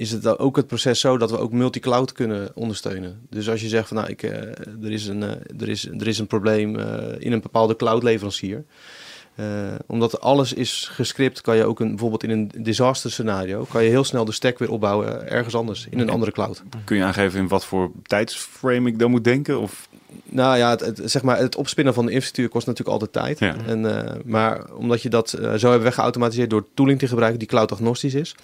[0.00, 3.26] is het dan ook het proces zo dat we ook multi-cloud kunnen ondersteunen.
[3.30, 4.32] Dus als je zegt van nou, ik, eh,
[4.82, 8.64] er, is een, eh, er, is, er is een probleem eh, in een bepaalde cloud-leverancier.
[9.34, 9.44] Eh,
[9.86, 13.90] omdat alles is gescript, kan je ook een, bijvoorbeeld in een disaster scenario, kan je
[13.90, 16.62] heel snel de stack weer opbouwen eh, ergens anders, in een andere cloud.
[16.84, 19.60] Kun je aangeven in wat voor tijdsframe ik dan moet denken?
[19.60, 19.88] Of
[20.24, 23.38] Nou ja, het, het- zeg maar, het opspinnen van de infrastructuur kost natuurlijk altijd tijd.
[23.38, 23.56] Ja.
[23.66, 28.14] En, eh, maar omdat je dat zo hebben weggeautomatiseerd door tooling te gebruiken die cloud-agnostisch
[28.14, 28.34] is,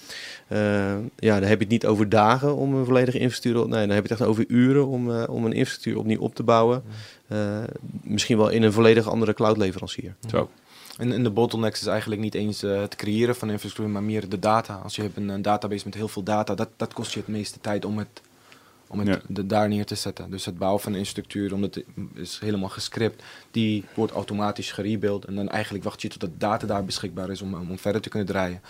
[1.18, 3.68] ja, dan heb je het niet over dagen om een volledige infrastructuur.
[3.68, 6.42] Nee, dan heb je het echt over uren om, om een infrastructuur opnieuw op te
[6.42, 6.82] bouwen.
[8.02, 10.14] Misschien wel in een volledig andere cloud-leverancier.
[10.30, 10.50] zo.
[10.96, 14.28] En, en de bottlenecks is eigenlijk niet eens uh, het creëren van infrastructuur, maar meer
[14.28, 14.74] de data.
[14.74, 17.28] Als je hebt een, een, database met heel veel data, dat, dat kost je het
[17.28, 18.22] meeste tijd om het,
[18.86, 20.30] om het de, daar neer te zetten.
[20.30, 25.24] Dus het bouwen van een infrastructuur, omdat het is helemaal gescript, die wordt automatisch gerebuild.
[25.24, 28.08] En dan eigenlijk wacht je tot de data daar beschikbaar is om, om verder te
[28.08, 28.60] kunnen draaien.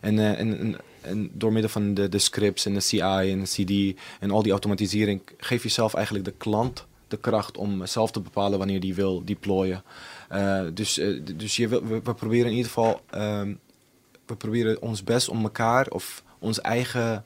[0.00, 3.40] En, uh, en, en, en, door middel van de, de scripts en de CI en
[3.40, 7.86] de CD en al die automatisering, geef je zelf eigenlijk de klant de kracht om
[7.86, 9.82] zelf te bepalen wanneer die wil deployen.
[10.32, 13.58] Uh, dus uh, dus je, we, we, proberen in ieder geval, um,
[14.26, 17.24] we proberen ons best om elkaar of ons eigen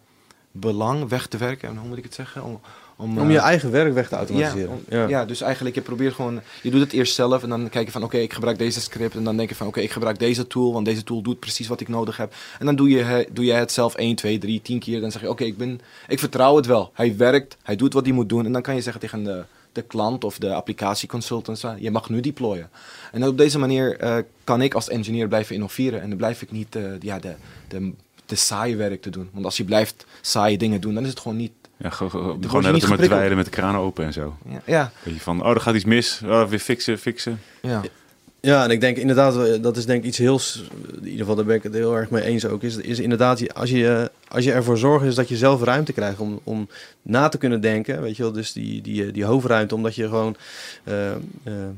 [0.50, 1.68] belang weg te werken.
[1.68, 2.42] En hoe moet ik het zeggen?
[2.44, 2.60] Om,
[2.96, 4.80] om, om je uh, eigen werk weg te automatiseren.
[4.88, 5.08] Ja, om, ja.
[5.08, 7.92] ja, dus eigenlijk je probeert gewoon, je doet het eerst zelf en dan kijk je
[7.92, 9.94] van oké, okay, ik gebruik deze script en dan denk je van oké, okay, ik
[9.94, 12.34] gebruik deze tool, want deze tool doet precies wat ik nodig heb.
[12.58, 15.00] En dan doe je, doe je het zelf 1, 2, 3, 10 keer.
[15.00, 16.90] Dan zeg je oké, okay, ik ben, ik vertrouw het wel.
[16.94, 18.44] Hij werkt, hij doet wat hij moet doen.
[18.44, 19.44] En dan kan je zeggen tegen de
[19.76, 22.70] de klant of de applicatieconsultant, je mag nu deployen.
[23.12, 26.50] En op deze manier uh, kan ik als engineer blijven innoveren en dan blijf ik
[26.50, 27.34] niet uh, ja, de,
[27.68, 27.92] de,
[28.26, 29.28] de saaie werk te doen.
[29.32, 32.72] Want als je blijft saaie dingen doen, dan is het gewoon niet ja, gewoon, net
[32.72, 34.36] als met dweilen met de kraan open en zo.
[34.64, 34.92] Ja.
[35.18, 36.22] van, oh, er gaat iets mis.
[36.24, 37.40] Oh, weer fixen, fixen.
[37.62, 37.82] Ja.
[38.46, 40.40] Ja, en ik denk inderdaad, eh, dat is denk ik iets heel,
[40.92, 43.54] in ieder geval daar ben ik het heel erg mee eens ook, is, is inderdaad,
[43.54, 46.68] als je, als je ervoor zorgt is dat je zelf ruimte krijgt om, om
[47.02, 50.36] na te kunnen denken, weet je wel, dus die, die, die hoofdruimte, omdat je gewoon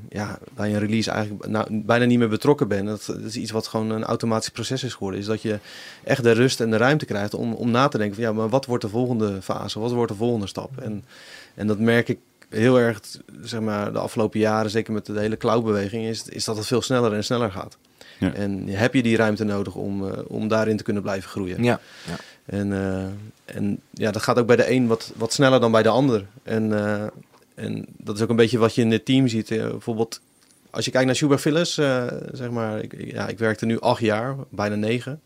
[0.09, 2.87] ja, bij een release eigenlijk nou, bijna niet meer betrokken bent.
[2.87, 5.59] Dat, dat, is iets wat gewoon een automatisch proces is geworden, is dat je
[6.05, 8.49] echt de rust en de ruimte krijgt om, om na te denken van ja, maar
[8.49, 10.71] wat wordt de volgende fase, wat wordt de volgende stap?
[10.79, 11.05] En,
[11.55, 13.01] en dat merk ik heel erg,
[13.43, 16.83] zeg maar, de afgelopen jaren, zeker met de hele cloudbeweging, is, is dat het veel
[16.83, 17.77] sneller en sneller gaat.
[18.19, 18.33] Ja.
[18.33, 21.63] En heb je die ruimte nodig om, uh, om daarin te kunnen blijven groeien.
[21.63, 21.81] Ja.
[22.07, 22.17] ja.
[22.47, 23.05] En, uh,
[23.45, 26.27] en ja, dat gaat ook bij de een wat, wat sneller dan bij de ander.
[26.43, 27.03] En, uh,
[27.55, 29.49] en dat is ook een beetje wat je in het team ziet.
[29.49, 30.21] bijvoorbeeld,
[30.71, 31.75] als je kijkt naar Schubert Phyllis,
[32.33, 35.21] zeg maar, ik, ja, ik werkte nu acht jaar, bijna negen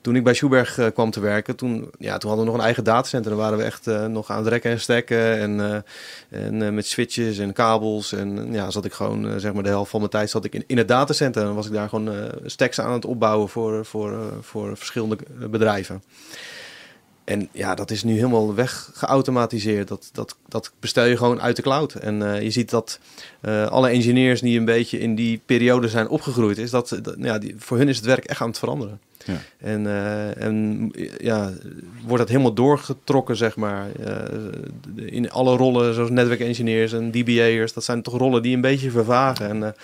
[0.00, 2.66] toen ik bij Schuberg uh, kwam te werken, toen, ja, toen hadden we nog een
[2.66, 3.30] eigen datacenter.
[3.30, 5.38] Dan waren we echt uh, nog aan het rekken en stekken.
[5.38, 5.84] En,
[6.30, 8.12] uh, en met switches en kabels.
[8.12, 10.64] En ja, zat ik gewoon, zeg maar, de helft van mijn tijd zat ik in,
[10.66, 11.42] in het datacenter.
[11.42, 15.16] En was ik daar gewoon stacks aan het opbouwen voor, voor, voor verschillende
[15.50, 16.02] bedrijven.
[17.28, 19.88] En ja, dat is nu helemaal weg geautomatiseerd.
[19.88, 21.94] Dat, dat, dat bestel je gewoon uit de cloud.
[21.94, 22.98] En uh, je ziet dat
[23.42, 27.38] uh, alle engineers die een beetje in die periode zijn opgegroeid, is dat, dat ja,
[27.38, 29.00] die, voor hun is het werk echt aan het veranderen.
[29.24, 29.40] Ja.
[29.58, 31.52] En, uh, en ja,
[32.06, 33.86] wordt het helemaal doorgetrokken, zeg maar.
[34.94, 37.72] in alle rollen, zoals netwerkengineers en DBA'ers.
[37.72, 39.48] Dat zijn toch rollen die een beetje vervagen.
[39.48, 39.74] En,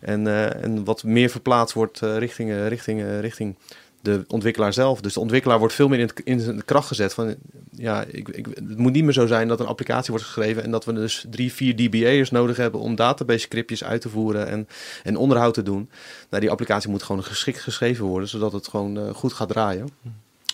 [0.00, 0.26] en,
[0.62, 3.54] en wat meer verplaatst wordt richting, richting, richting
[4.02, 5.00] de ontwikkelaar zelf.
[5.00, 7.34] Dus de ontwikkelaar wordt veel meer in, het, in de kracht gezet van
[7.70, 10.70] ja, ik, ik, het moet niet meer zo zijn dat een applicatie wordt geschreven en
[10.70, 14.68] dat we dus drie, vier DBA'ers nodig hebben om database scriptjes uit te voeren en,
[15.02, 15.90] en onderhoud te doen.
[16.28, 19.88] Nou, die applicatie moet gewoon geschikt geschreven worden, zodat het gewoon uh, goed gaat draaien.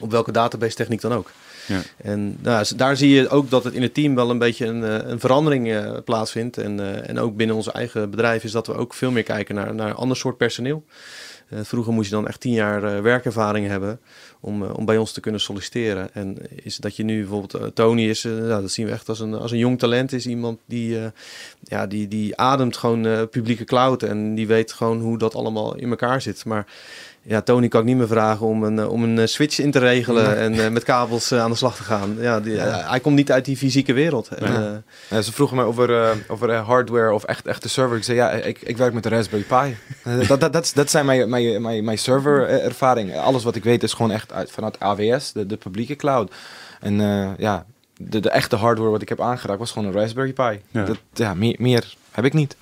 [0.00, 1.30] Op welke database techniek dan ook.
[1.66, 1.80] Ja.
[1.96, 4.84] En nou, daar zie je ook dat het in het team wel een beetje een,
[4.84, 6.58] eh, een verandering uh, plaatsvindt.
[6.58, 9.54] En, uh, en ook binnen ons eigen bedrijf is dat we ook veel meer kijken
[9.54, 10.84] naar, naar een ander soort personeel.
[11.52, 14.00] Uh, vroeger moest je dan echt tien jaar uh, werkervaring hebben
[14.40, 16.14] om, uh, om bij ons te kunnen solliciteren.
[16.14, 19.34] En is dat je nu bijvoorbeeld Tony is, nou, dat zien we echt als een,
[19.34, 20.98] als een jong talent, is iemand die,
[21.62, 25.90] ja, die, die ademt gewoon publieke cloud en die weet gewoon hoe dat allemaal in
[25.90, 26.44] elkaar zit.
[26.44, 26.66] Maar
[27.28, 30.38] ja, Tony kan ik niet meer vragen om een, om een switch in te regelen
[30.38, 32.16] en met kabels aan de slag te gaan.
[32.20, 34.28] Ja, die, hij komt niet uit die fysieke wereld.
[34.28, 37.96] En, ja, ze vroegen mij over, over hardware of echt echte server.
[37.96, 39.76] Ik zei ja, ik, ik werk met de Raspberry Pi.
[40.26, 43.16] dat, dat, dat, dat zijn mijn, mijn, mijn, mijn server ervaring.
[43.16, 46.32] Alles wat ik weet is gewoon echt uit, vanuit AWS, de, de publieke cloud.
[46.80, 47.64] En uh, ja,
[47.96, 50.60] de, de echte hardware wat ik heb aangeraakt was gewoon een Raspberry Pi.
[50.70, 50.84] Ja.
[50.84, 52.56] Dat, ja, meer, meer heb ik niet.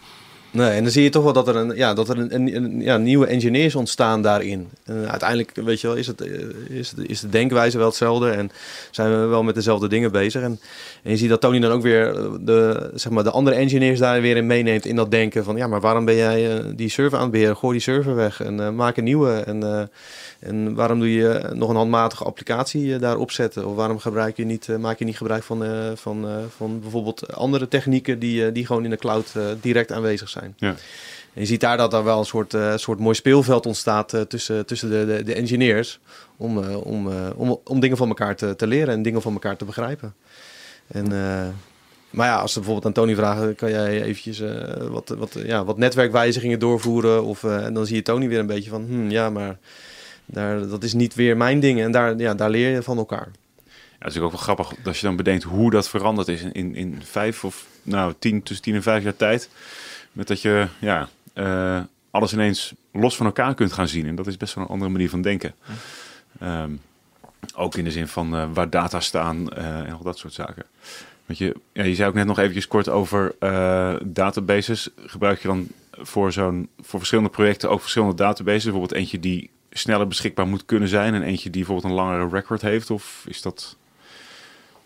[0.57, 2.81] Nee, en dan zie je toch wel dat er een, ja, dat er een, een,
[2.81, 4.69] ja, nieuwe engineers ontstaan daarin.
[4.85, 6.31] En uiteindelijk, weet je wel, is, het, eh,
[6.69, 8.51] is, het, is de denkwijze wel hetzelfde en
[8.91, 10.43] zijn we wel met dezelfde dingen bezig.
[10.43, 10.61] En,
[11.03, 14.21] en je ziet dat Tony dan ook weer de, zeg maar, de andere engineers daar
[14.21, 17.17] weer in meeneemt in dat denken van, ja, maar waarom ben jij uh, die server
[17.19, 17.57] aan het beheren?
[17.57, 19.33] Gooi die server weg en maak een nieuwe.
[19.33, 19.91] En,
[20.39, 23.67] en waarom doe je nog een handmatige applicatie daarop zetten?
[23.67, 25.65] Of waarom gebruik je niet, maak je niet gebruik van,
[25.97, 30.55] van, van bijvoorbeeld andere technieken die, die gewoon in de cloud direct aanwezig zijn?
[30.57, 30.75] Ja.
[31.37, 34.21] En je ziet daar dat er wel een soort, uh, soort mooi speelveld ontstaat uh,
[34.21, 36.01] tussen, tussen de, de, de engineers.
[36.37, 39.57] Om, uh, om, om, om dingen van elkaar te, te leren en dingen van elkaar
[39.57, 40.15] te begrijpen.
[40.87, 41.09] En,
[42.11, 44.43] maar ja, als ze bijvoorbeeld aan Tony vragen, kan jij eventjes
[44.91, 47.25] wat, wat, ja, wat netwerkwijzigingen doorvoeren?
[47.25, 49.59] Of, en dan zie je Tony weer een beetje van, hm, ja, maar
[50.27, 51.81] daar, dat is niet weer mijn ding.
[51.81, 53.29] En daar, ja, daar leer je van elkaar.
[54.01, 57.01] Ja, is ook wel grappig als je dan bedenkt hoe dat veranderd is in, in,
[57.05, 59.49] vijf of nou, tien, tussen tien en vijf jaar tijd.
[60.13, 64.07] Met dat je ja, uh, alles ineens los van elkaar kunt gaan zien.
[64.07, 65.55] En dat is best wel een andere manier van denken.
[66.41, 66.71] Ehm,
[67.55, 70.65] ook in de zin van eh, waar data staan eh, en al dat soort zaken.
[71.27, 74.89] Want je, ja, je zei ook net nog eventjes kort over eh, databases.
[74.97, 78.63] Gebruik je dan voor, zo'n, voor verschillende projecten ook verschillende databases?
[78.63, 82.63] Bijvoorbeeld eentje die sneller beschikbaar moet kunnen zijn en eentje die bijvoorbeeld een langere record
[82.63, 82.91] heeft?
[82.91, 83.77] Of is dat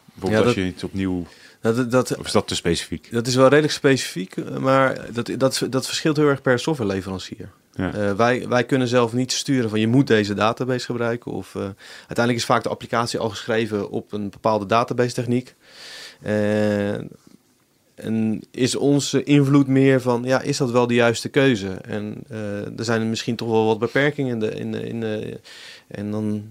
[0.05, 1.27] bijvoorbeeld als je iets opnieuw...
[1.61, 3.13] Dat, dat, of is dat te specifiek?
[3.13, 7.51] Dat is wel redelijk specifiek, maar dat, dat, dat verschilt heel erg per softwareleverancier.
[7.75, 7.95] Ja.
[7.95, 11.33] Uh, wij, wij kunnen zelf niet sturen van je moet deze database gebruiken.
[11.33, 11.63] Of, uh,
[11.99, 15.55] uiteindelijk is vaak de applicatie al geschreven op een bepaalde database techniek.
[16.27, 16.95] Uh,
[18.01, 21.69] en is onze invloed meer van, ja, is dat wel de juiste keuze?
[21.69, 22.23] En
[22.77, 24.55] er zijn misschien toch wel wat beperkingen in de...
[24.55, 25.41] In de, in de
[25.89, 26.51] en dan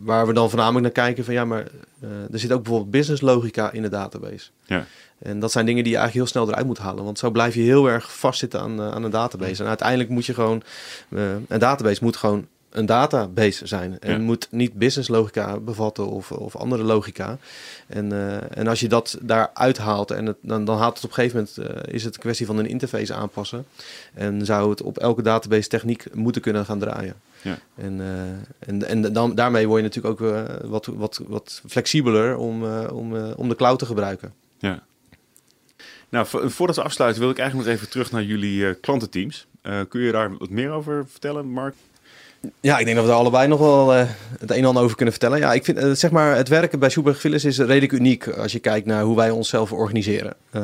[0.00, 1.66] waar we dan voornamelijk naar kijken van ja, maar
[2.04, 4.50] uh, er zit ook bijvoorbeeld business logica in de database.
[4.64, 4.86] Ja.
[5.18, 7.04] En dat zijn dingen die je eigenlijk heel snel eruit moet halen.
[7.04, 9.62] Want zo blijf je heel erg vastzitten aan, uh, aan een database.
[9.62, 10.62] En uiteindelijk moet je gewoon,
[11.08, 13.98] uh, een database moet gewoon een database zijn.
[14.00, 14.18] En Ja.
[14.18, 17.38] moet niet business logica bevatten of, of andere logica.
[17.86, 21.10] En, eh, en als je dat daar uithaalt, en het, dan, dan haalt het op
[21.10, 23.66] een gegeven moment, eh, is het een kwestie van een interface aanpassen.
[24.14, 27.14] En zou het op elke database techniek moeten kunnen gaan draaien.
[27.42, 27.58] Ja.
[27.74, 32.64] En, eh, en, en dan, daarmee word je natuurlijk ook wat, wat, wat flexibeler om,
[32.88, 34.32] om, om de cloud te gebruiken.
[34.58, 34.82] Ja.
[36.08, 39.46] Nou, vo- voordat we afsluiten wil ik eigenlijk nog even terug naar jullie klantenteams.
[39.88, 41.74] Kun je daar wat meer over vertellen, Mark?
[42.60, 44.96] Ja, ik denk dat we daar allebei nog wel eh, het een en ander over
[44.96, 45.38] kunnen vertellen.
[45.38, 48.58] Ja, ik vind eh, zeg maar het werken bij Schubert is redelijk uniek als je
[48.58, 50.34] kijkt naar hoe wij onszelf organiseren.
[50.50, 50.62] Eh,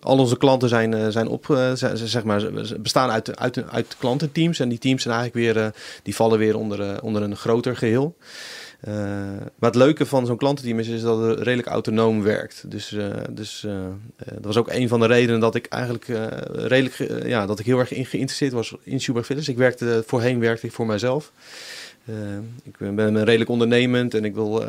[0.00, 2.42] al onze klanten zijn, zijn op, zeg maar,
[2.78, 7.02] bestaan uit, uit, uit klantenteams en die teams zijn eigenlijk weer, die vallen weer onder,
[7.02, 8.16] onder een groter geheel.
[8.86, 8.92] Eh,
[9.58, 12.70] maar het leuke van zo'n klantenteam is, dat het redelijk autonoom werkt.
[12.70, 13.72] Dus, eh, dus eh,
[14.16, 16.06] dat was ook een van de redenen dat ik eigenlijk
[16.52, 19.48] redelijk, ja, dat ik heel erg geïnteresseerd was in Schubert.
[19.48, 21.32] Ik werkte, voorheen werkte ik voor mijzelf.
[22.62, 24.62] Ik ben, redelijk ondernemend en ik wil,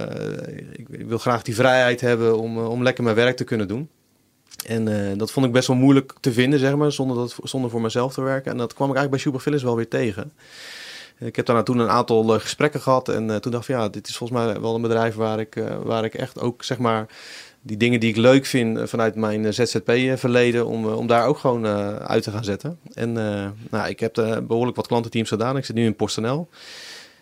[0.74, 3.90] ik, ik wil graag die vrijheid hebben om, om lekker mijn werk te kunnen doen.
[4.66, 7.82] En dat vond ik best wel moeilijk te vinden, zeg maar, zonder, dat, zonder voor
[7.82, 8.52] mezelf te werken.
[8.52, 10.32] En dat kwam ik eigenlijk bij Schubert wel weer tegen.
[11.20, 13.90] Ik heb daarna toen een aantal eh, gesprekken gehad en eh, toen dacht ik, ja,
[13.90, 16.78] dit is volgens mij wel een bedrijf waar ik, eh, waar ik echt ook, zeg
[16.78, 17.06] maar,
[17.62, 21.66] die dingen die ik leuk vind vanuit mijn ZZP-verleden, om, om daar ook gewoon
[21.98, 22.80] uit te gaan zetten.
[22.94, 23.14] En
[23.70, 25.58] nou, ik heb eh, behoorlijk wat klantenteams gedaan.
[25.58, 26.50] Ik zit nu in PostNL.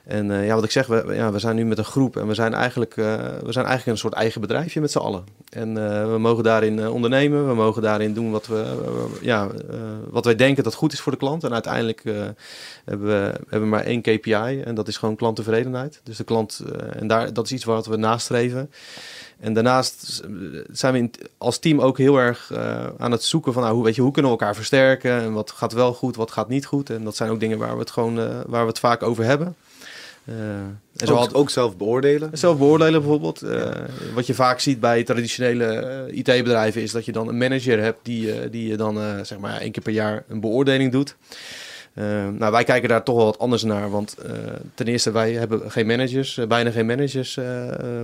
[0.06, 2.28] En eh, ja, wat ik zeg, we, ja, we zijn nu met een groep en
[2.28, 3.06] we zijn eigenlijk, eh,
[3.44, 5.24] we zijn eigenlijk een soort eigen bedrijfje met z'n allen.
[5.50, 8.66] En eh, we mogen daarin ondernemen, we mogen daarin doen wat, we,
[9.22, 9.50] ja,
[10.10, 11.44] wat wij denken dat goed is voor de klant.
[11.44, 12.04] En uiteindelijk
[12.86, 16.02] hebben we hebben maar één KPI en dat is gewoon klanttevredenheid.
[16.04, 18.72] Dus de klant, en daar, dat is iets wat we nastreven.
[19.40, 20.24] En daarnaast
[20.72, 22.52] zijn we als team ook heel erg
[22.98, 25.52] aan het zoeken van, nou, hoe, weet je, hoe kunnen we elkaar versterken en wat
[25.52, 26.90] gaat wel goed, wat gaat niet goed.
[26.90, 28.16] En dat zijn ook dingen waar we het gewoon,
[28.48, 29.56] waar we het vaak over hebben.
[30.26, 32.38] Eh, en zo Ook, had- ook zelf beoordelen.
[32.38, 33.42] zelf beoordelen bijvoorbeeld.
[33.42, 33.72] Eh,
[34.14, 38.00] wat je vaak ziet bij traditionele eh, IT-bedrijven is dat je dan een manager hebt
[38.04, 41.16] die, die je dan zeg maar één keer per jaar een beoordeling doet.
[42.38, 44.16] Nou, wij kijken daar toch wel wat anders naar, want
[44.74, 47.40] ten eerste wij hebben geen managers, bijna geen managers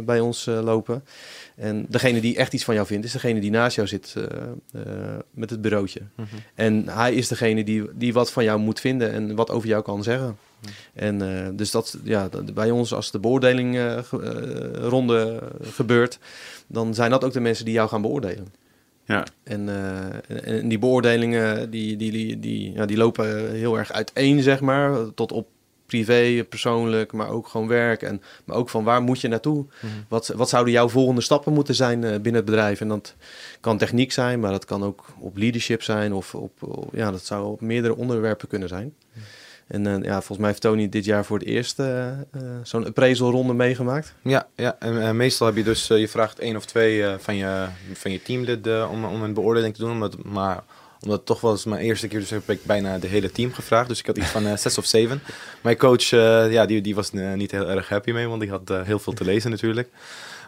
[0.03, 1.03] bij ons lopen.
[1.55, 4.15] En degene die echt iets van jou vindt, is degene die naast jou zit
[5.31, 6.01] met het bureautje.
[6.15, 6.27] Mhm.
[6.55, 9.83] En hij is degene die, die wat van jou moet vinden en wat over jou
[9.83, 10.37] kan zeggen.
[10.93, 14.03] En eh, dus dat, ja, bij ons, als de beoordeling eh, eh,
[14.73, 16.19] ronde gebeurt,
[16.67, 18.53] dan zijn dat ook de mensen die jou gaan beoordelen.
[19.05, 19.69] Ja, En,
[20.43, 25.13] en, die beoordelingen, die, die, die, die, ja, die lopen heel erg uiteen, zeg maar,
[25.13, 25.47] tot op
[25.85, 28.01] privé, persoonlijk, maar ook gewoon werk.
[28.01, 29.65] En, maar ook van waar moet je naartoe?
[29.81, 29.91] Mhm.
[30.07, 32.81] Wat, wat zouden jouw volgende stappen moeten zijn binnen het bedrijf?
[32.81, 33.15] En dat
[33.59, 37.25] kan techniek zijn, maar dat kan ook op leadership zijn of op, op- ja, dat
[37.25, 38.93] zou op meerdere onderwerpen kunnen zijn.
[39.71, 42.17] En eh, ja, volgens mij heeft Tony dit jaar voor het eerst eh, eh,
[42.63, 44.13] zo'n appraisal ronde meegemaakt.
[44.23, 44.75] Ja, ja.
[44.79, 48.67] En meestal heb je dus, je vraagt één of twee van, je, van je teamlid
[48.89, 50.11] om, om een beoordeling te doen.
[50.23, 50.63] Maar
[51.01, 53.87] omdat het toch was mijn eerste keer, dus heb ik bijna de hele team gevraagd.
[53.87, 55.21] Dus ik had iets van zes of zeven.
[55.61, 56.03] Mijn coach,
[56.49, 59.23] ja, die, die was niet heel erg happy mee, want die had heel veel te
[59.23, 59.89] lezen natuurlijk.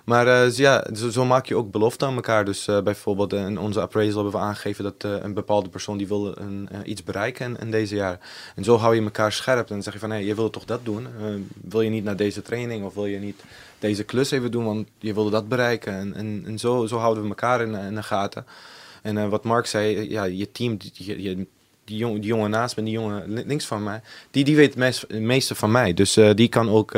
[0.03, 2.45] Maar eh, ja, zo, zo maak je ook beloften aan elkaar.
[2.45, 6.07] Dus eh, bijvoorbeeld eh, in onze appraisal hebben we aangegeven dat een bepaalde persoon die
[6.07, 8.19] wil een, iets bereiken in, deze jaar.
[8.55, 9.67] En zo hou je elkaar scherp.
[9.67, 11.07] En dan zeg je van, hé, je wil toch dat doen?
[11.61, 13.43] Wil je niet naar deze training of wil je niet
[13.79, 16.13] deze klus even doen, want je wilde dat bereiken.
[16.15, 18.45] En, en, zo, zo houden we elkaar in, in de gaten.
[19.01, 21.47] En wat Mark zei, ja, je team, die, die, die,
[21.85, 24.01] die, jong, die jongen naast me, die jongen li- links van mij,
[24.31, 25.93] die, die weet het meest- het meeste van mij.
[25.93, 26.91] Dus die kan ook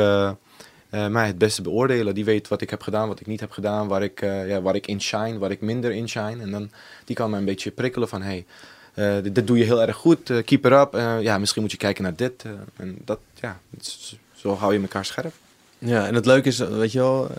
[0.90, 2.14] eh, mij het beste beoordelen.
[2.14, 4.62] Die weet wat ik heb gedaan, wat ik niet heb gedaan, waar ik, eh, ja,
[4.62, 6.42] waar ik in shine, waar ik minder in shine.
[6.42, 6.70] En dan,
[7.04, 8.44] die kan mij een beetje prikkelen van, hey,
[9.22, 10.94] dit, dit, doe je heel erg goed, keep it up.
[11.20, 12.44] ja, misschien moet je kijken naar dit.
[12.76, 13.60] en dat, ja,
[14.34, 15.32] zo hou je elkaar scherp.
[15.78, 17.30] Ja, en het leuke is, weet je wel,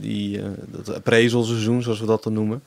[0.00, 2.62] die, dat appraisal-seizoen, zoals we dat dan noemen.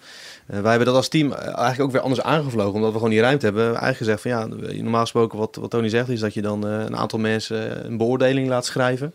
[0.46, 3.46] wij hebben dat als team eigenlijk ook weer anders aangevlogen, omdat we gewoon die ruimte
[3.46, 4.46] hebben eigenlijk gezegd van ja,
[4.82, 8.48] normaal gesproken wat, wat Tony zegt, is dat je dan een aantal mensen een beoordeling
[8.48, 9.14] laat schrijven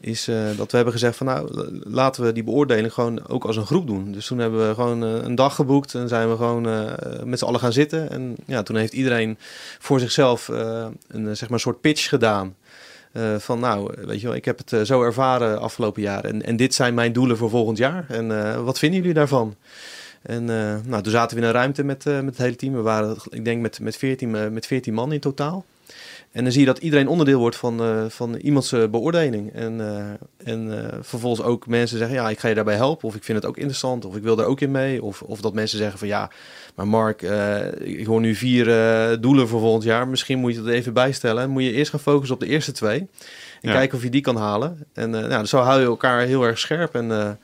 [0.00, 3.56] is uh, dat we hebben gezegd van nou, laten we die beoordeling gewoon ook als
[3.56, 4.12] een groep doen.
[4.12, 6.92] Dus toen hebben we gewoon uh, een dag geboekt en zijn we gewoon uh,
[7.24, 8.10] met z'n allen gaan zitten.
[8.10, 9.38] En ja, toen heeft iedereen
[9.78, 12.54] voor zichzelf een, zeg maar, soort pitch gedaan.
[13.38, 16.74] van nou, weet je wel, ik heb het zo ervaren afgelopen jaar en, en dit
[16.74, 18.04] zijn mijn doelen voor volgend jaar.
[18.08, 19.56] En wat vinden jullie daarvan?
[20.22, 20.44] En
[20.84, 22.74] nou, toen zaten we in een ruimte met, met het hele team.
[22.74, 25.64] We waren, ik denk, met, met, 14, met 14 man in totaal.
[26.32, 29.52] En dan zie je dat iedereen onderdeel wordt van, uh, van iemands uh, beoordeling.
[29.52, 33.08] En, uh, en vervolgens ook mensen zeggen, ja, ik ga je daarbij helpen.
[33.08, 34.04] Of ik vind het ook interessant.
[34.04, 35.02] Of ik wil er ook in mee.
[35.02, 36.30] Of, of dat mensen zeggen van, ja,
[36.74, 37.22] maar Mark,
[37.78, 38.64] ik hoor nu vier
[39.20, 40.08] doelen voor volgend jaar.
[40.08, 41.42] Misschien moet je dat even bijstellen.
[41.42, 43.08] En moet je eerst gaan focussen op de eerste twee.
[43.60, 44.86] En kijken of je die kan halen.
[44.92, 46.94] En nou, zo hou je elkaar heel erg scherp.
[46.94, 47.38] En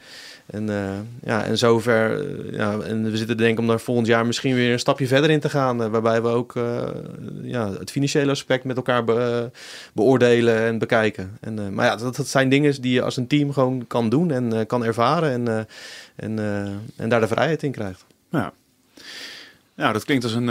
[0.47, 0.91] en, uh,
[1.23, 4.73] ja, en zover, uh, ja, en we zitten denken om daar volgend jaar misschien weer
[4.73, 5.83] een stapje verder in te gaan.
[5.83, 6.55] Uh, waarbij we ook
[7.43, 9.51] ja, het financiële aspect met elkaar be
[9.93, 11.37] beoordelen en bekijken.
[11.41, 14.31] En, maar ja, dat, dat, zijn dingen die je als een team gewoon kan doen
[14.31, 15.31] en kan ervaren.
[15.31, 15.67] En,
[16.17, 16.39] en,
[16.97, 18.05] en daar de vrijheid in krijgt.
[18.31, 18.53] Ja,
[19.75, 20.49] ja dat klinkt als een,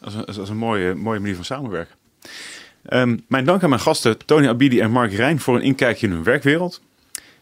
[0.00, 1.94] als een, als een mooie, mooie manier van samenwerken.
[2.90, 6.12] Um, mijn dank aan mijn gasten Tony Abidi en Mark Rijn voor een inkijkje in
[6.12, 6.80] hun werkwereld.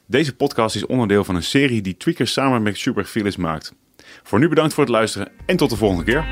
[0.09, 3.75] Deze podcast is onderdeel van een serie die Tweakers samen met Super Philips maakt.
[4.23, 6.25] Voor nu bedankt voor het luisteren en tot de volgende keer.